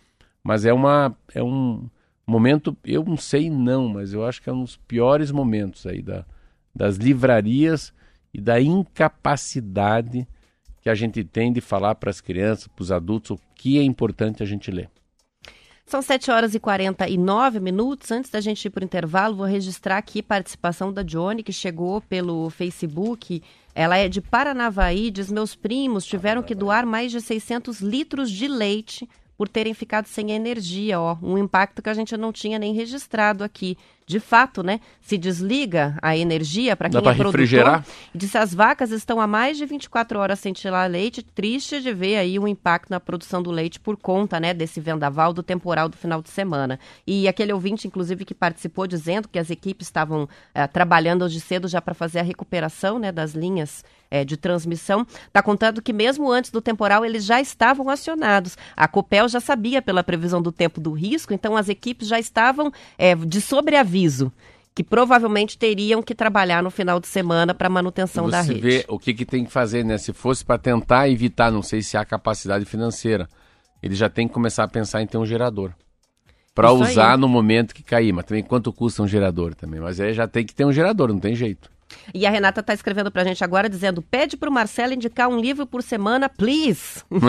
[0.43, 1.89] Mas é uma, é um
[2.27, 6.01] momento, eu não sei não, mas eu acho que é um dos piores momentos aí
[6.01, 6.25] da,
[6.75, 7.93] das livrarias
[8.33, 10.27] e da incapacidade
[10.81, 13.83] que a gente tem de falar para as crianças, para os adultos, o que é
[13.83, 14.89] importante a gente ler.
[15.91, 18.13] São 7 horas e 49 minutos.
[18.13, 22.01] Antes da gente ir para o intervalo, vou registrar aqui participação da Johnny, que chegou
[22.01, 23.43] pelo Facebook.
[23.75, 28.47] Ela é de Paranavaí, diz: Meus primos tiveram que doar mais de 600 litros de
[28.47, 32.73] leite por terem ficado sem energia, ó, um impacto que a gente não tinha nem
[32.73, 33.77] registrado aqui.
[34.07, 37.27] De fato, né, se desliga a energia para quem Dá é produtor.
[37.41, 37.87] refrigerar?
[38.13, 41.93] E disse as vacas estão há mais de 24 horas sem tirar leite, triste de
[41.93, 45.89] ver aí o impacto na produção do leite por conta, né, desse vendaval do temporal
[45.89, 46.79] do final de semana.
[47.07, 51.69] E aquele ouvinte, inclusive, que participou dizendo que as equipes estavam eh, trabalhando hoje cedo
[51.69, 56.31] já para fazer a recuperação, né, das linhas eh, de transmissão, está contando que mesmo
[56.33, 58.59] antes do temporal eles já estavam acionados.
[58.77, 62.73] A Copel já sabia pela previsão do tempo do risco, então as equipes já estavam
[62.99, 63.90] eh, de sobreaviso
[64.75, 68.61] que provavelmente teriam que trabalhar no final de semana para manutenção da Você rede.
[68.61, 69.99] vê o que, que tem que fazer, né?
[69.99, 73.29] Se fosse para tentar evitar, não sei se há capacidade financeira,
[73.83, 75.73] ele já tem que começar a pensar em ter um gerador.
[76.55, 76.91] Para Isso aí.
[76.91, 79.81] usar no momento que cair, mas também quanto custa um gerador também.
[79.81, 81.71] Mas aí já tem que ter um gerador, não tem jeito.
[82.15, 85.29] E a Renata está escrevendo para a gente agora dizendo: pede para o Marcelo indicar
[85.29, 87.03] um livro por semana, please.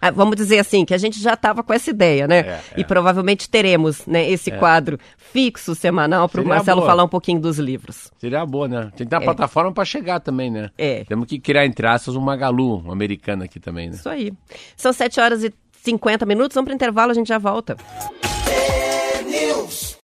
[0.00, 2.38] Ah, Vamos dizer assim, que a gente já estava com essa ideia, né?
[2.38, 6.90] É, E provavelmente teremos né, esse quadro fixo semanal para o Seria Marcelo boa.
[6.90, 8.10] falar um pouquinho dos livros.
[8.18, 8.82] Seria boa, né?
[8.96, 10.70] Tem que ter uma plataforma para chegar também, né?
[10.78, 11.04] É.
[11.04, 13.96] Temos que criar, entre aspas, um Magalu, um americano aqui também, né?
[13.96, 14.32] Isso aí.
[14.76, 17.76] São 7 horas e 50 minutos, vamos para o intervalo, a gente já volta.
[19.26, 19.97] News.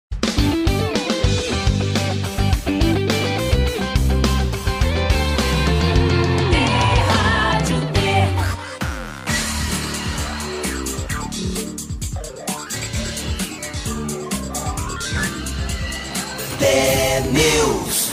[16.64, 18.10] T-News.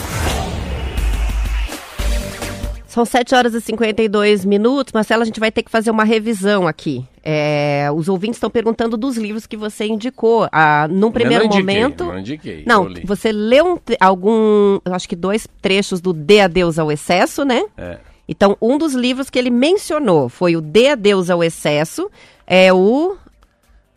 [2.86, 4.92] São 7 horas e 52 minutos.
[4.92, 7.02] Marcelo, a gente vai ter que fazer uma revisão aqui.
[7.24, 10.46] É, os ouvintes estão perguntando dos livros que você indicou.
[10.52, 12.04] Ah, num primeiro eu não indiquei, momento.
[12.04, 12.62] Não indiquei.
[12.66, 13.02] Não, eu li.
[13.06, 17.64] você leu um algum, eu acho que dois trechos do Dê Adeus ao Excesso, né?
[17.78, 17.96] É.
[18.28, 22.10] Então, um dos livros que ele mencionou foi o Dê Adeus ao Excesso,
[22.46, 23.16] é o...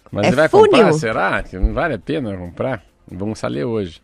[0.10, 0.72] Mas é você vai funil.
[0.72, 0.94] comprar?
[0.94, 1.44] Será?
[1.44, 2.82] Que não vale a pena comprar?
[3.12, 4.02] Vamos só ler hoje.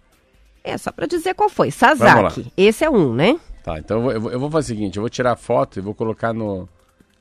[0.63, 2.41] É, só para dizer qual foi, Sasaki.
[2.41, 2.45] lá.
[2.55, 3.39] Esse é um, né?
[3.63, 5.81] Tá, então eu vou, eu vou- fazer o seguinte, eu vou tirar a foto e
[5.81, 6.67] vou colocar no...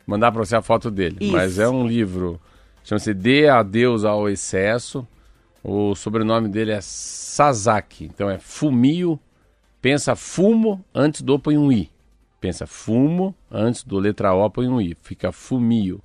[0.06, 1.18] Mandar pra você a foto dele.
[1.20, 1.32] Isso.
[1.32, 2.40] Mas é um livro,
[2.82, 5.06] chama-se Dê Adeus ao Excesso.
[5.62, 8.06] O sobrenome dele é Sasaki.
[8.06, 9.20] Então é Fumio.
[9.80, 11.88] Pensa fumo, antes do põe um I.
[12.40, 14.96] Pensa fumo, antes do letra O põe um I.
[15.02, 16.00] Fica Fumio.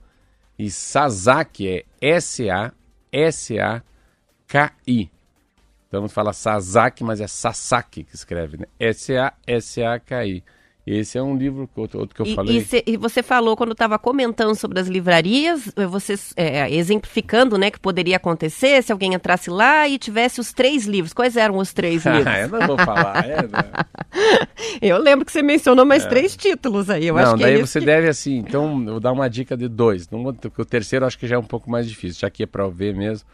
[0.59, 2.71] E Sasaki é S-A-S-A-K-I.
[5.87, 8.65] Então fala Sasaki, mas é Sasaki que escreve, né?
[8.79, 10.43] S-A-S-A-K-I.
[10.87, 12.57] Esse é um livro, que outro, outro que eu E, falei.
[12.57, 17.57] e cê- e você falou, quando estava comentando sobre as livrarias, eh, você é, exemplificando
[17.57, 21.11] né, que poderia acontecer se alguém entrasse lá e tivesse os três livros.
[21.11, 22.27] Quais eram os três livros?
[22.27, 23.25] Ah, eu não vou falar.
[23.25, 23.71] É, né?
[24.79, 27.07] Eu lembro que você mencionou mais três títulos aí.
[27.07, 28.37] Eu não, acho que daí é isso você que- deve assim.
[28.37, 30.07] Então, eu vou dar uma dica de dois.
[30.09, 32.67] Não o terceiro acho que já é um pouco mais difícil, já que é para
[32.67, 33.27] ver mesmo.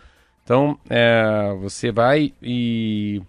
[0.44, 3.22] Então, é, você vai e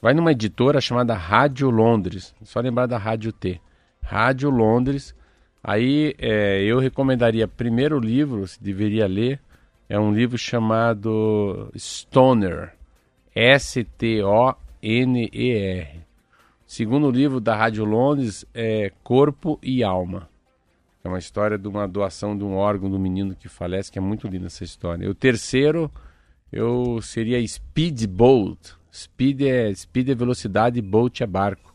[0.00, 2.34] vai numa editora chamada Rádio Londres.
[2.42, 3.60] Só lembrar da Rádio T.
[4.02, 5.14] Rádio Londres.
[5.62, 9.40] Aí é, eu recomendaria primeiro livro, você deveria ler.
[9.88, 12.72] É um livro chamado Stoner.
[13.34, 14.20] S-T-O-N-E-R.
[16.66, 20.28] Segundo livro da Rádio Londres é Corpo e Alma.
[21.02, 24.02] É uma história de uma doação de um órgão do menino que falece, que é
[24.02, 25.04] muito linda essa história.
[25.04, 25.90] E o terceiro
[26.52, 28.74] eu seria Speedboat.
[28.92, 31.74] Speed é, speed é velocidade, boat é barco.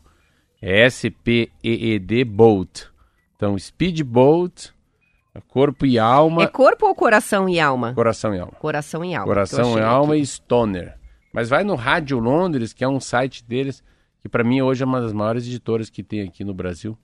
[0.60, 2.88] É S-P-E-E-D Boat.
[3.36, 4.74] Então, Speedboat,
[5.48, 7.94] Corpo e Alma, É corpo ou coração e alma?
[7.94, 8.52] Coração e Alma.
[8.52, 9.22] Coração e alma.
[9.22, 10.22] eu Coração e Alma aqui.
[10.22, 10.98] e Stoner.
[11.32, 13.82] Mas vai no Rádio Londres, que é um site deles,
[14.22, 16.96] que para mim hoje é uma das maiores editoras que tem aqui no Brasil,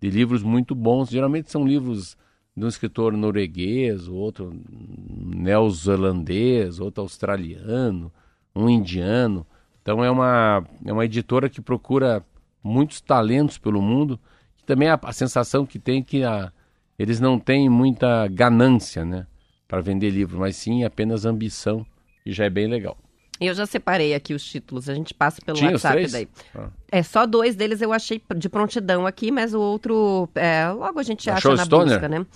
[0.00, 1.08] de livros muito bons.
[1.08, 2.16] Geralmente são livros
[2.58, 8.12] de um escritor norueguês, outro neozelandês, outro australiano,
[8.54, 9.46] um indiano.
[9.80, 12.24] Então é uma, é uma editora que procura
[12.62, 14.18] muitos talentos pelo mundo.
[14.60, 16.52] E também a, a sensação que tem que a,
[16.98, 19.26] eles não têm muita ganância, né?
[19.68, 21.86] Para vender livro, mas sim apenas ambição,
[22.26, 22.98] e já é bem legal.
[23.40, 26.28] Eu já separei aqui os títulos, a gente passa pelo Tinha WhatsApp daí.
[26.54, 26.68] Ah.
[26.90, 31.02] É, só dois deles eu achei de prontidão aqui, mas o outro, é, logo a
[31.02, 31.88] gente Achou acha na Stoner?
[32.00, 32.26] busca, né?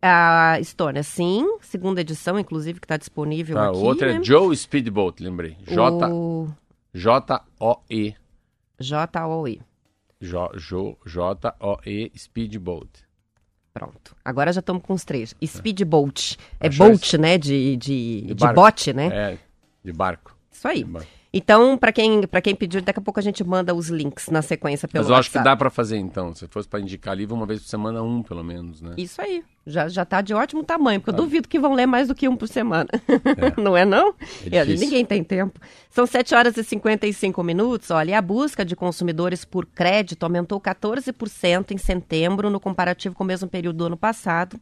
[0.00, 3.78] A Estônia, sim, segunda edição, inclusive, que está disponível Tá, aqui.
[3.78, 4.16] o outro né?
[4.18, 5.56] é Joe Speedboat, lembrei.
[5.66, 6.48] J- O
[6.94, 8.14] J-O-E.
[8.78, 9.60] J-O-I.
[10.20, 12.88] Jo- Jo- J-O-E Speedboat.
[13.74, 14.16] Pronto.
[14.24, 15.34] Agora já estamos com os três.
[15.44, 16.36] Speedboat.
[16.60, 17.38] É boat, né?
[17.38, 18.54] De, de, de, barco.
[18.60, 19.06] bote, né?
[19.32, 19.38] É,
[19.84, 20.36] de barco.
[20.58, 20.84] Isso aí.
[21.32, 24.40] Então, para quem, pra quem pediu, daqui a pouco a gente manda os links na
[24.40, 26.34] sequência pelo Mas eu acho que dá pra fazer então.
[26.34, 28.94] Se fosse pra indicar livro, uma vez por semana, um pelo menos, né?
[28.96, 29.44] Isso aí.
[29.66, 32.26] Já, já tá de ótimo tamanho, porque eu duvido que vão ler mais do que
[32.26, 32.88] um por semana.
[33.62, 34.14] não é não?
[34.50, 35.60] É É, ninguém tem tempo.
[35.90, 37.90] São 7 horas e 55 minutos.
[37.90, 43.22] Olha, e a busca de consumidores por crédito aumentou 14% em setembro, no comparativo com
[43.22, 44.58] o mesmo período do ano passado,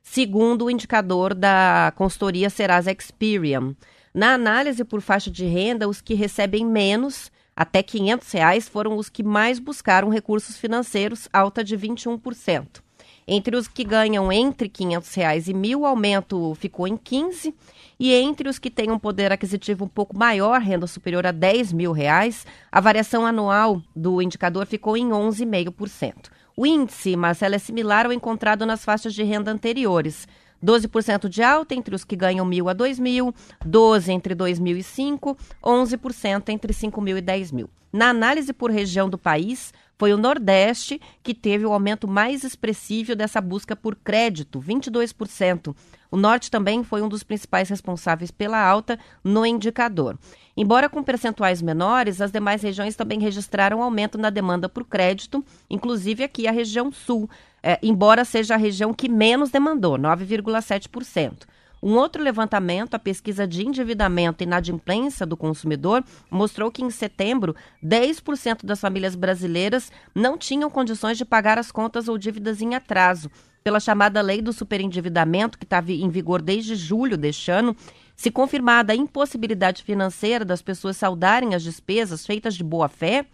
[0.00, 3.74] segundo o indicador da consultoria Serasa Experian.
[4.14, 9.08] Na análise por faixa de renda, os que recebem menos, até 500 reais, foram os
[9.08, 12.80] que mais buscaram recursos financeiros, alta de 21%.
[13.26, 17.52] Entre os que ganham entre 500 reais e mil, o aumento ficou em 15%.
[17.98, 21.72] E entre os que têm um poder aquisitivo um pouco maior, renda superior a 10
[21.72, 26.30] mil reais, a variação anual do indicador ficou em 11,5%.
[26.56, 30.28] O índice, Marcelo, é similar ao encontrado nas faixas de renda anteriores.
[30.64, 33.34] 12% de alta entre os que ganham mil a 2 mil,
[33.66, 37.70] 12% entre 2 mil e 5, 11% entre 5 mil e 10 mil.
[37.92, 43.14] Na análise por região do país, foi o Nordeste que teve o aumento mais expressivo
[43.14, 45.74] dessa busca por crédito, 22%.
[46.10, 50.18] O Norte também foi um dos principais responsáveis pela alta no indicador.
[50.56, 56.24] Embora com percentuais menores, as demais regiões também registraram aumento na demanda por crédito, inclusive
[56.24, 57.28] aqui a região Sul,
[57.64, 61.46] eh, embora seja a região que menos demandou, 9,7%.
[61.82, 67.56] Um outro levantamento, a pesquisa de endividamento e inadimplência do consumidor, mostrou que em setembro,
[67.82, 73.30] 10% das famílias brasileiras não tinham condições de pagar as contas ou dívidas em atraso.
[73.62, 77.74] Pela chamada lei do superendividamento, que estava em vigor desde julho deste ano,
[78.14, 83.24] se confirmada a impossibilidade financeira das pessoas saudarem as despesas feitas de boa fé,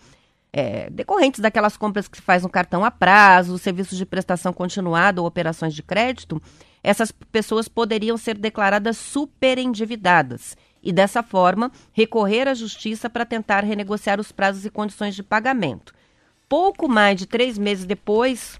[0.53, 5.21] é, decorrentes daquelas compras que se faz no cartão a prazo, serviços de prestação continuada
[5.21, 6.41] ou operações de crédito,
[6.83, 14.19] essas pessoas poderiam ser declaradas superendividadas e, dessa forma, recorrer à justiça para tentar renegociar
[14.19, 15.95] os prazos e condições de pagamento.
[16.49, 18.59] Pouco mais de três meses depois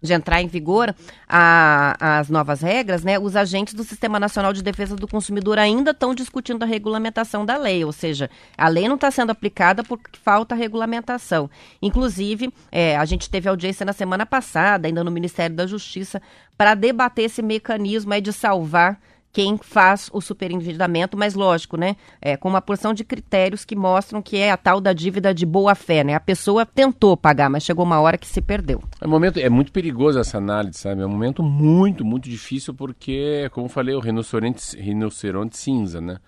[0.00, 0.94] de entrar em vigor
[1.28, 5.90] a- as novas regras, né, os agentes do Sistema Nacional de Defesa do Consumidor ainda
[5.90, 10.10] estão discutindo a regulamentação da lei, ou seja, a lei não está sendo aplicada porque
[10.22, 11.50] falta regulamentação.
[11.82, 16.22] Inclusive, é, a gente teve audiência na semana passada, ainda no Ministério da Justiça,
[16.56, 19.00] para debater esse mecanismo de salvar
[19.32, 21.96] quem faz o superendividamento, mas lógico, né?
[22.20, 25.44] É, com uma porção de critérios que mostram que é a tal da dívida de
[25.44, 26.14] boa fé, né?
[26.14, 28.82] A pessoa tentou pagar, mas chegou uma hora que se perdeu.
[29.00, 31.02] É um momento, é muito perigoso essa análise, sabe?
[31.02, 36.18] É um momento muito, muito difícil porque, como falei, o rinoceronte, rinoceronte cinza, né?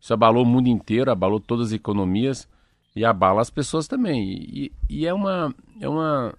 [0.00, 2.48] Isso abalou o mundo inteiro, abalou todas as economias
[2.94, 4.24] e abala as pessoas também.
[4.24, 6.34] E, e é, uma, é, uma,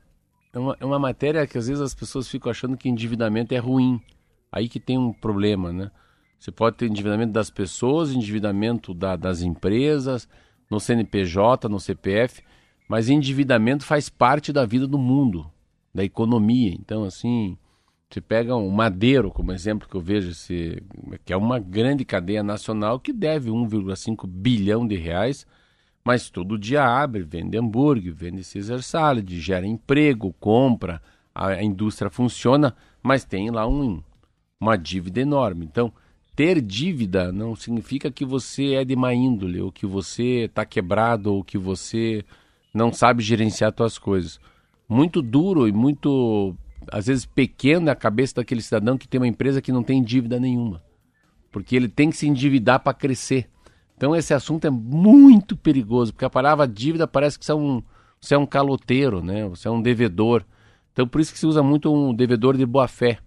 [0.51, 3.57] é, uma, é uma matéria que às vezes as pessoas ficam achando que endividamento é
[3.57, 4.01] ruim.
[4.51, 5.91] Aí que tem um problema, né?
[6.39, 10.27] Você pode ter endividamento das pessoas, endividamento da- das empresas,
[10.69, 12.43] no CNPJ, no CPF,
[12.87, 15.49] mas endividamento faz parte da vida do mundo,
[15.93, 16.73] da economia.
[16.73, 17.57] Então, assim,
[18.09, 20.81] você pega um Madeiro como exemplo que eu vejo, esse,
[21.25, 25.45] que é uma grande cadeia nacional que deve 1,5 bilhão de reais,
[26.03, 31.01] mas todo dia abre, vende hambúrguer, vende Caesar salad, gera emprego, compra,
[31.35, 32.73] a, a indústria funciona,
[33.03, 34.01] mas tem lá um,
[34.59, 35.65] uma dívida enorme.
[35.65, 35.91] Então,
[36.37, 41.33] ter dívida não significa que você é de má índole, ou que você está quebrado,
[41.33, 42.23] ou que você
[42.71, 44.39] não sabe gerenciar suas coisas.
[44.87, 46.55] Muito duro e muito,
[46.91, 50.03] às vezes, pequeno é a cabeça daquele cidadão que tem uma empresa que não tem
[50.03, 50.83] dívida nenhuma.
[51.51, 53.49] Porque ele tem que se endividar para crescer.
[53.95, 57.81] Então esse assunto é muito perigoso, porque a palavra dívida parece que você é um,
[58.21, 59.47] você é um caloteiro, né?
[59.47, 60.45] Você é um devedor.
[60.93, 63.17] Então por isso que se usa muito um devedor de boa fé.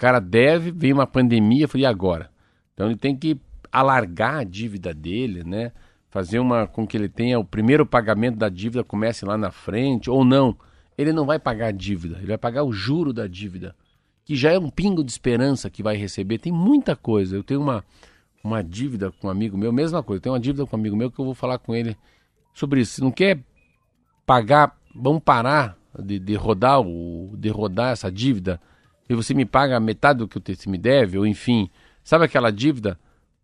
[0.00, 2.30] Cara deve, vem uma pandemia, e agora?
[2.72, 3.38] Então ele tem que
[3.70, 5.72] alargar a dívida dele, né?
[6.08, 10.08] Fazer uma com que ele tenha o primeiro pagamento da dívida comece lá na frente,
[10.08, 10.56] ou não.
[10.96, 13.76] Ele não vai pagar a dívida, ele vai pagar o juro da dívida,
[14.24, 16.38] que já é um pingo de esperança que vai receber.
[16.38, 17.36] Tem muita coisa.
[17.36, 17.84] Eu tenho uma,
[18.42, 20.96] uma dívida com um amigo meu, mesma coisa, eu tenho uma dívida com um amigo
[20.96, 21.94] meu que eu vou falar com ele
[22.54, 22.94] sobre isso.
[22.94, 23.38] Se não quer
[24.24, 28.58] pagar, vamos parar de, de rodar o, de rodar essa dívida
[29.10, 31.68] e você me paga metade do que você me deve, ou enfim,
[32.04, 32.96] sabe aquela dívida?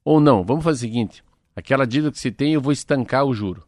[0.05, 1.25] Ou não, vamos fazer o seguinte,
[1.57, 3.67] aquela dívida que você tem eu vou estancar o juro.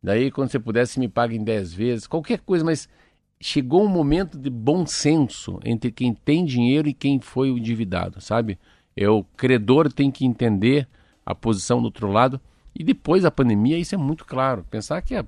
[0.00, 2.88] Daí quando você puder, você me paga em 10 vezes, qualquer coisa, mas
[3.40, 8.20] chegou um momento de bom senso entre quem tem dinheiro e quem foi o endividado,
[8.20, 8.56] sabe?
[8.96, 10.86] É o credor tem que entender
[11.26, 12.40] a posição do outro lado
[12.72, 14.64] e depois da pandemia isso é muito claro.
[14.70, 15.26] Pensar que a...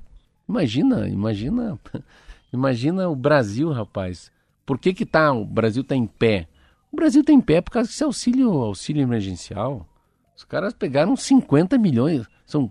[0.49, 1.77] imagina, imagina,
[2.53, 4.31] imagina o Brasil, rapaz.
[4.67, 6.49] Por que que tá o Brasil tá em pé?
[6.93, 9.89] O Brasil tá em pé por causa desse auxílio, auxílio emergencial.
[10.37, 12.71] Os caras pegaram 50 milhões, são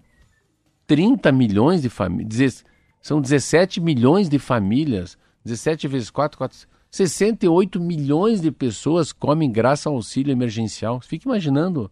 [0.85, 2.65] 30 milhões de famílias,
[3.01, 9.85] são 17 milhões de famílias, 17 vezes 4, 4 68 milhões de pessoas comem graças
[9.85, 11.01] ao auxílio emergencial.
[11.01, 11.91] Fique imaginando,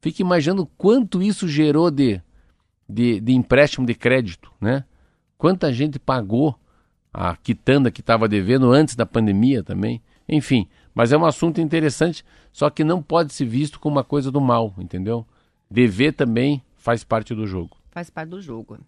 [0.00, 2.22] fique imaginando quanto isso gerou de,
[2.88, 4.84] de, de empréstimo de crédito, né?
[5.36, 6.58] Quanta gente pagou
[7.12, 10.00] a quitanda que estava devendo antes da pandemia também.
[10.28, 14.30] Enfim, mas é um assunto interessante, só que não pode ser visto como uma coisa
[14.30, 15.26] do mal, entendeu?
[15.70, 17.76] Dever também faz parte do jogo.
[17.90, 18.78] Faz parte do jogo.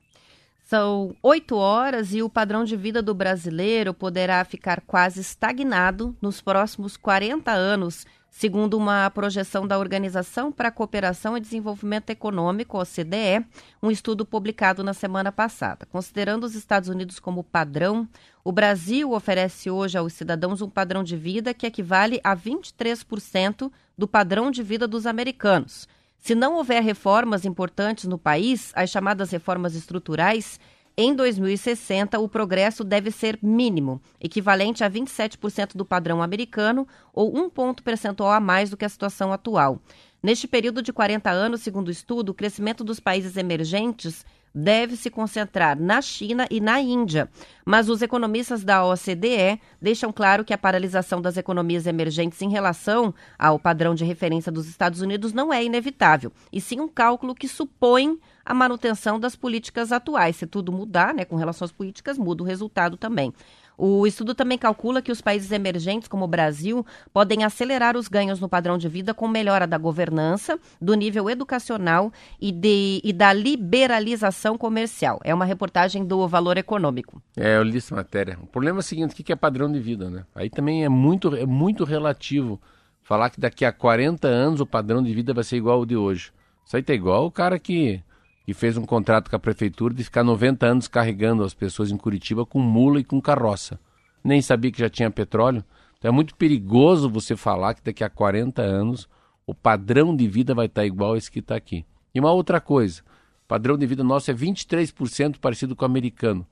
[0.64, 6.41] São oito horas e o padrão de vida do brasileiro poderá ficar quase estagnado nos
[6.41, 13.45] próximos 40 anos, segundo uma projeção da Organização para a Cooperação e Desenvolvimento Econômico, OCDE,
[13.80, 15.85] um estudo publicado na semana passada.
[15.85, 18.09] Considerando os Estados Unidos como padrão,
[18.43, 24.09] o Brasil oferece hoje aos cidadãos um padrão de vida que equivale a 23% do
[24.09, 25.87] padrão de vida dos americanos.
[26.16, 30.59] Se não houver reformas importantes no país, as chamadas reformas estruturais,
[30.97, 37.49] em 2060 o progresso deve ser mínimo, equivalente a 27% do padrão americano ou um
[37.49, 39.80] ponto percentual a mais do que a situação atual.
[40.22, 44.24] Neste período de 40 anos, segundo o estudo, o crescimento dos países emergentes
[44.55, 47.28] deve se concentrar na China e na Índia.
[47.64, 53.14] Mas os economistas da OCDE deixam claro que a paralisação das economias emergentes em relação
[53.38, 57.48] ao padrão de referência dos Estados Unidos não é inevitável, e sim um cálculo que
[57.48, 60.36] supõe a manutenção das políticas atuais.
[60.36, 63.32] Se tudo mudar, né, com relação às políticas, muda o resultado também.
[63.77, 68.41] O estudo também calcula que os países emergentes, como o Brasil, podem acelerar os ganhos
[68.41, 73.33] no padrão de vida com melhora da governança, do nível educacional e, de, e da
[73.33, 75.20] liberalização comercial.
[75.25, 77.23] É uma reportagem do Valor Econômico.
[77.37, 78.39] É, eu li essa matéria.
[78.43, 80.25] O problema é o seguinte, o que é padrão de vida, né?
[80.35, 82.61] Aí também é muito, é muito relativo
[83.03, 85.97] falar que daqui a 40 anos o padrão de vida vai ser igual ao de
[85.97, 86.33] hoje.
[86.64, 88.03] Isso aí tá igual o cara que
[88.45, 91.97] que fez um contrato com a prefeitura de ficar 90 anos carregando as pessoas em
[91.97, 93.78] Curitiba com mula e com carroça.
[94.22, 95.64] Nem sabia que já tinha petróleo.
[95.99, 99.09] Então é muito perigoso você falar que daqui a 40 anos
[99.47, 101.84] o padrão de vida vai estar igual esse que está aqui.
[102.14, 103.03] E uma outra coisa,
[103.45, 106.47] o padrão de vida nosso é 23% parecido com o americano.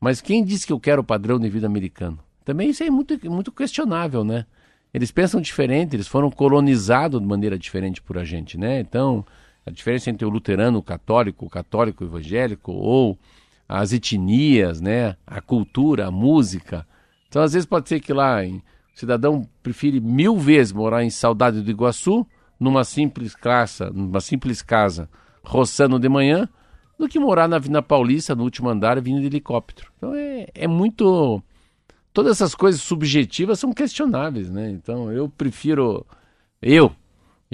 [0.00, 2.18] Mas quem disse que eu quero o padrão de vida americano?
[2.44, 4.46] Também isso é muito, muito questionável, né?
[4.92, 8.80] Eles pensam diferente, eles foram colonizados de maneira diferente por a gente, né?
[8.80, 9.24] Então,
[9.68, 13.18] a diferença entre o luterano, o católico, o católico evangélico, ou
[13.68, 15.16] as etnias, né?
[15.26, 16.86] a cultura, a música.
[17.28, 18.62] Então, às vezes, pode ser que lá em, o
[18.94, 22.26] cidadão prefere mil vezes morar em Saudade do Iguaçu,
[22.58, 25.08] numa simples casa, numa simples casa,
[25.42, 26.48] roçando de manhã,
[26.98, 29.92] do que morar na Avenida Paulista, no último andar, vindo de helicóptero.
[29.96, 31.42] Então, é, é muito.
[32.12, 34.70] Todas essas coisas subjetivas são questionáveis, né?
[34.70, 36.04] Então, eu prefiro.
[36.60, 36.92] Eu,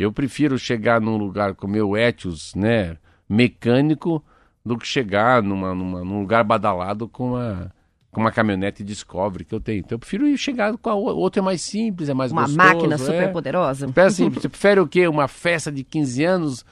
[0.03, 2.97] eu prefiro chegar num lugar com meu Etios, né,
[3.29, 4.23] mecânico,
[4.65, 7.73] do que chegar numa, numa, num lugar badalado com uma,
[8.11, 9.81] com uma caminhonete Discovery que eu tenho.
[9.81, 12.59] Então eu prefiro ir chegar com a outra é mais simples, é mais Uma gostoso.
[12.59, 12.99] máquina é.
[12.99, 13.93] super poderosa.
[13.95, 15.07] Assim, você prefere o quê?
[15.07, 16.65] Uma festa de 15 anos,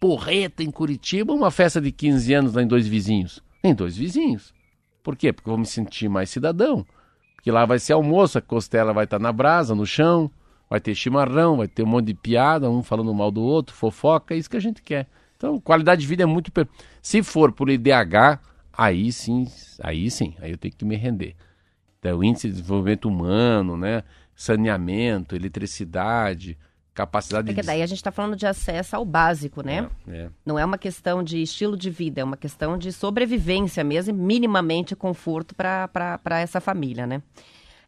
[0.00, 3.42] porreta em Curitiba, ou uma festa de 15 anos lá em Dois Vizinhos?
[3.62, 4.52] Em Dois Vizinhos.
[5.02, 5.32] Por quê?
[5.32, 6.84] Porque eu vou me sentir mais cidadão.
[7.36, 10.30] Porque lá vai ser almoço, a costela vai estar na brasa, no chão,
[10.68, 14.34] vai ter chimarrão, vai ter um monte de piada, um falando mal do outro, fofoca,
[14.34, 15.06] é isso que a gente quer.
[15.36, 16.50] Então, qualidade de vida é muito.
[16.50, 16.68] per-
[17.00, 18.40] Se for por IDH,
[18.72, 19.46] aí sim,
[19.80, 21.34] aí sim, aí eu tenho que me render.
[21.98, 24.02] Então, o índice de desenvolvimento humano, né?
[24.34, 26.56] Saneamento, eletricidade,
[26.94, 27.66] capacidade Porque de.
[27.66, 29.88] daí a gente está falando de acesso ao básico, né?
[30.08, 30.30] É, é.
[30.44, 34.18] Não é uma questão de estilo de vida, é uma questão de sobrevivência mesmo, e
[34.18, 37.22] minimamente conforto para essa família, né?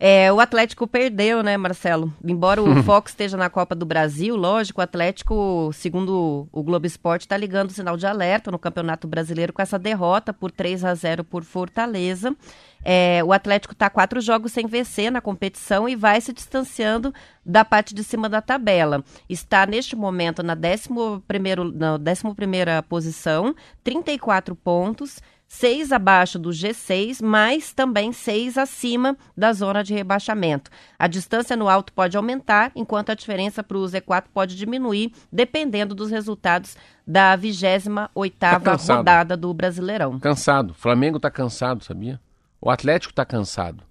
[0.03, 2.11] É, o Atlético perdeu, né, Marcelo?
[2.25, 7.27] Embora o Fox esteja na Copa do Brasil, lógico, o Atlético, segundo o Globo Esporte,
[7.27, 10.95] está ligando o sinal de alerta no Campeonato Brasileiro com essa derrota por 3 a
[10.95, 12.35] 0 por Fortaleza.
[12.83, 17.13] É, o Atlético está quatro jogos sem vencer na competição e vai se distanciando
[17.45, 19.05] da parte de cima da tabela.
[19.29, 25.21] Está neste momento na 11 primeiro, na 11 primeira posição, 34 pontos
[25.53, 30.71] seis abaixo do G6, mas também seis acima da zona de rebaixamento.
[30.97, 35.93] A distância no alto pode aumentar, enquanto a diferença para o Z4 pode diminuir, dependendo
[35.93, 40.21] dos resultados da 28ª Tá rodada do Brasileirão.
[40.21, 40.71] Cansado.
[40.71, 42.21] O Flamengo tá cansado, sabia?
[42.61, 43.83] O Atlético tá cansado.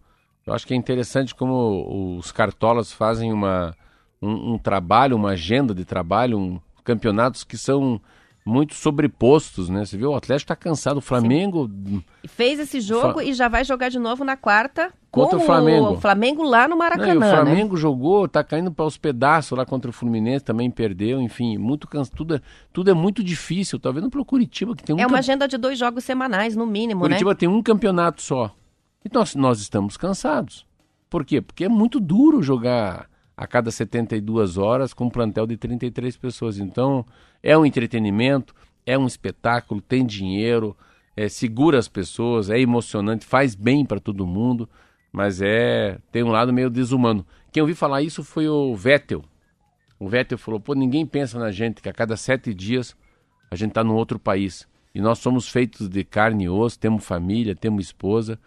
[0.48, 3.76] Eu acho que é interessante como os cartolas fazem uma,
[4.22, 8.00] um, um trabalho, uma agenda de trabalho, um, campeonatos que são
[8.46, 9.86] muito sobrepostos, né?
[9.86, 11.70] Você viu, o Atlético tá cansado, o Flamengo...
[12.24, 15.46] E Fez esse jogo e já vai jogar de novo na quarta Contra com o
[15.46, 15.90] Flamengo.
[15.92, 17.32] o Flamengo lá no Não, Maracanã, o né?
[17.32, 21.88] Flamengo jogou, tá caindo para os pedaços lá contra o Fluminense, também perdeu, enfim, muito
[22.16, 25.20] tudo, é, tudo é muito difícil, tá vendo pelo Curitiba que tem um É uma
[25.20, 27.36] agenda de dois jogos semanais, no mínimo, Curitiba né?
[27.36, 28.54] tem um campeonato só.
[29.04, 30.66] E nós, nós estamos cansados.
[31.10, 31.42] Por quê?
[31.42, 36.60] Porque é muito duro jogar a cada 72 horas com um plantel de 33 pessoas.
[36.60, 37.06] Então,
[37.42, 38.54] é um entretenimento,
[38.86, 40.76] é um espetáculo, tem dinheiro,
[41.16, 44.70] é, segura as pessoas, é emocionante, faz bem para todo mundo,
[45.12, 47.26] mas é tem um lado meio desumano.
[47.52, 49.24] Quem ouvi falar isso foi o Vettel.
[50.00, 52.96] O Vettel falou: pô, ninguém pensa na gente, que a cada sete dias
[53.52, 54.68] a gente está num outro país.
[54.94, 58.40] E nós somos feitos de carne e osso, temos família, temos esposa.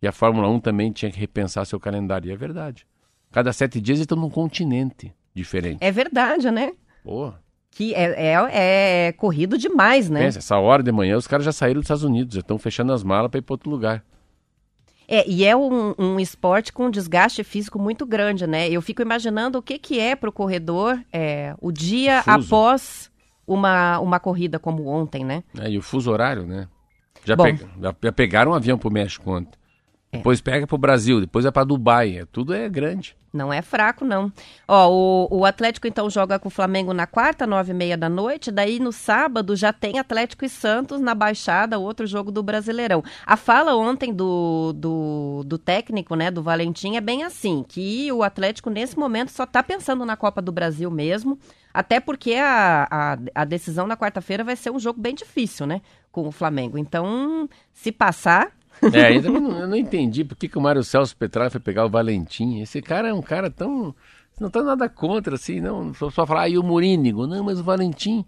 [0.00, 2.28] E a Fórmula 1 também tinha que repensar seu calendário.
[2.28, 2.86] E é verdade.
[3.32, 5.78] Cada sete dias estão num continente diferente.
[5.80, 6.72] É verdade, né?
[7.02, 7.32] Pô,
[7.70, 10.20] Que é, é, é corrido demais, né?
[10.20, 12.92] pensa, essa hora de manhã os caras já saíram dos Estados Unidos, já estão fechando
[12.92, 14.04] as malas para ir para outro lugar.
[15.10, 18.68] É, e é um, um esporte com desgaste físico muito grande, né?
[18.68, 22.46] Eu fico imaginando o que, que é para o corredor é, o dia Fuso.
[22.46, 23.10] após
[23.46, 25.42] uma, uma corrida como ontem, né?
[25.54, 25.70] né?
[25.70, 26.68] E o fuso horário, né?
[27.24, 27.44] Já, Bom.
[27.44, 29.57] pega- já- pegaram um avião pro México ontem.
[30.10, 30.18] É.
[30.18, 32.18] Depois pega pro Brasil, depois é para Dubai.
[32.18, 33.14] É, tudo é grande.
[33.30, 34.32] Não é fraco, não.
[34.66, 38.08] Ó, o, o Atlético então joga com o Flamengo na quarta, nove e meia da
[38.08, 38.50] noite.
[38.50, 43.04] Daí no sábado já tem Atlético e Santos na Baixada, outro jogo do Brasileirão.
[43.26, 48.22] A fala ontem do, do, do técnico, né, do Valentim, é bem assim, que o
[48.22, 51.38] Atlético nesse momento só tá pensando na Copa do Brasil mesmo.
[51.72, 55.82] Até porque a, a, a decisão na quarta-feira vai ser um jogo bem difícil, né?
[56.10, 56.78] Com o Flamengo.
[56.78, 58.50] Então, se passar,
[58.92, 61.84] É, eu não, eu não entendi por que, que o Mário Celso Petralha foi pegar
[61.84, 62.60] o Valentim.
[62.60, 63.94] Esse cara é um cara tão.
[64.40, 65.92] Não tá nada contra, assim, não.
[65.94, 67.26] Só, só falar, ah, e o Morínigo?
[67.26, 68.24] Não, mas o Valentim.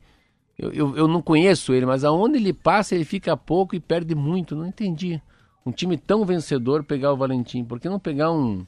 [0.58, 4.14] Eu, eu, eu não conheço ele, mas aonde ele passa, ele fica pouco e perde
[4.14, 4.54] muito.
[4.56, 5.20] Não entendi.
[5.64, 7.64] Um time tão vencedor pegar o Valentim.
[7.64, 8.66] Por que não pegar um.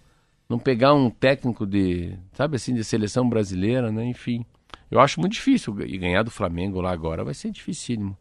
[0.48, 2.16] Não pegar um técnico de.
[2.32, 4.04] Sabe assim, de seleção brasileira, né?
[4.04, 4.44] Enfim.
[4.90, 5.74] Eu acho muito difícil.
[5.80, 8.16] E ganhar do Flamengo lá agora vai ser dificílimo.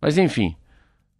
[0.00, 0.54] Mas enfim.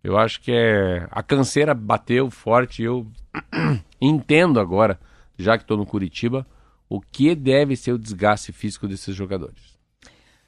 [0.07, 2.81] Eu acho que é a canseira bateu forte.
[2.81, 3.05] Eu
[4.01, 5.01] entendo agora,
[5.37, 6.47] já que estou no Curitiba,
[6.89, 9.76] o que deve ser o desgaste físico desses jogadores.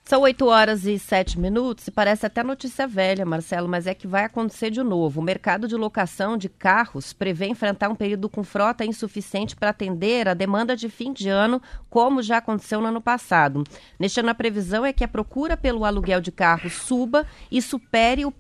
[0.09, 4.06] São 8 horas e 7 minutos e parece até notícia velha, Marcelo, mas é que
[4.06, 5.20] vai acontecer de novo.
[5.20, 10.26] O mercado de locação de carros prevê enfrentar um período com frota insuficiente para atender
[10.26, 13.64] a demanda de fim de ano, como já aconteceu no ano passado.
[13.98, 18.24] Neste ano, a previsão é que a procura pelo aluguel de carros suba e supere
[18.24, 18.32] o,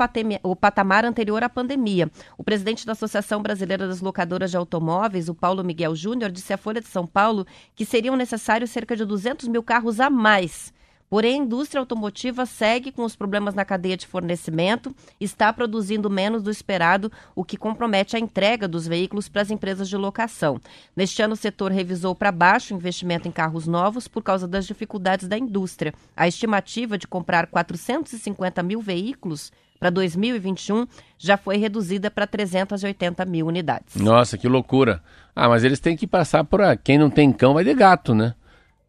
[0.44, 2.10] o patamar anterior à pandemia.
[2.38, 6.56] O presidente da Associação Brasileira das Locadoras de Automóveis, o Paulo Miguel Júnior, disse à
[6.56, 7.46] Folha de São Paulo
[7.76, 10.72] que seriam necessários cerca de 200 mil carros a mais
[11.08, 16.42] Porém, a indústria automotiva segue com os problemas na cadeia de fornecimento, está produzindo menos
[16.42, 20.60] do esperado, o que compromete a entrega dos veículos para as empresas de locação.
[20.94, 24.66] Neste ano, o setor revisou para baixo o investimento em carros novos por causa das
[24.66, 25.94] dificuldades da indústria.
[26.16, 30.86] A estimativa de comprar 450 mil veículos para 2021
[31.16, 33.94] já foi reduzida para 380 mil unidades.
[33.96, 35.02] Nossa, que loucura.
[35.34, 36.60] Ah, mas eles têm que passar por.
[36.78, 38.34] Quem não tem cão vai de gato, né?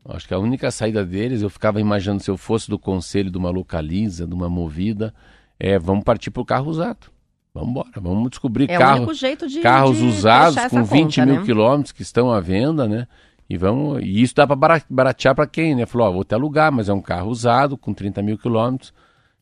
[0.05, 3.37] Acho que a única saída deles, eu ficava imaginando se eu fosse do conselho de
[3.37, 5.13] uma localiza, de uma movida,
[5.59, 7.07] é vamos partir pro carro usado.
[7.53, 8.99] Vamos embora, vamos descobrir É o carro,
[9.47, 11.45] de carros de usados com essa 20 conta, mil né?
[11.45, 13.07] quilômetros que estão à venda, né?
[13.49, 15.85] E, vamos, e isso dá para baratear para quem, né?
[15.85, 18.93] Falou, ó, vou até alugar, mas é um carro usado com 30 mil quilômetros.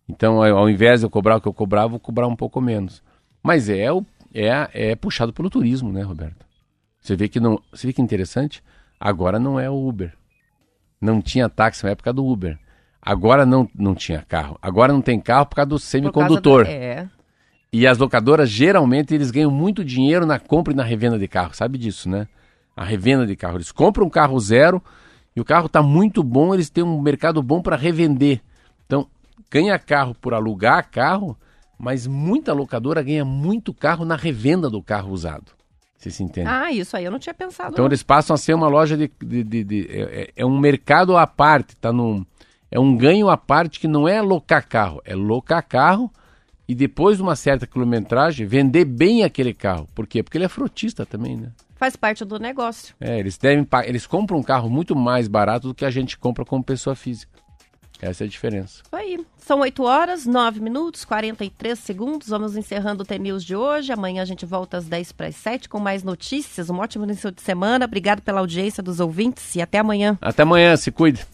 [0.07, 2.59] Então, ao ao invés de eu cobrar o que eu cobrava, vou cobrar um pouco
[2.61, 3.03] menos.
[3.43, 6.45] Mas é, o- é, é puxado pelo turismo, né, Roberto?
[7.01, 7.61] Você vê que não.
[7.71, 8.63] Você vê que interessante?
[8.99, 10.13] Agora não é o Uber.
[10.99, 12.57] Não tinha táxi na época do Uber.
[13.01, 14.57] Agora não, não tinha carro.
[14.61, 16.65] Agora não tem carro por causa do Por causa semicondutor.
[16.65, 17.07] do- É.
[17.71, 21.53] E as locadoras, geralmente, eles ganham muito dinheiro na compra e na revenda de carro.
[21.53, 22.27] Sabe disso, né?
[22.75, 23.57] a revenda de carro.
[23.57, 24.83] Eles compram um carro zero
[25.35, 28.39] e o carro está muito bom, eles têm um mercado bom para revender.
[28.85, 29.07] Então,
[29.49, 31.35] ganha carro por alugar carro,
[31.79, 35.53] mas muita locadora ganha muito carro na revenda do carro usado.
[36.09, 36.47] Você se entende?
[36.49, 37.71] Ah, isso aí eu não tinha pensado.
[37.73, 37.89] Então não.
[37.89, 39.11] eles passam a ser uma loja de.
[39.23, 42.25] de- de- de- é, é- é um mercado à parte, tá num,
[42.71, 46.11] é um ganho à parte que não é locar carro, é locar carro
[46.67, 49.87] e depois de uma certa quilometragem vender bem aquele carro.
[49.95, 50.21] Por quê?
[50.21, 51.51] Porque ele é frotista também, né?
[51.75, 52.95] Faz parte do negócio.
[52.99, 56.43] É, eles devem eles compram um carro muito mais barato do que a gente compra
[56.43, 57.36] como pessoa física.
[58.01, 58.83] Essa é a diferença.
[58.91, 59.25] Aí.
[59.37, 62.27] São 8 horas, 9 minutos, 43 segundos.
[62.27, 63.93] Vamos encerrando o T-News de hoje.
[63.93, 66.69] Amanhã a gente volta às 10 para as 7 com mais notícias.
[66.69, 67.85] Um ótimo início de semana.
[67.85, 70.17] Obrigado pela audiência dos ouvintes e até amanhã.
[70.21, 71.25] Até amanhã, se cuide.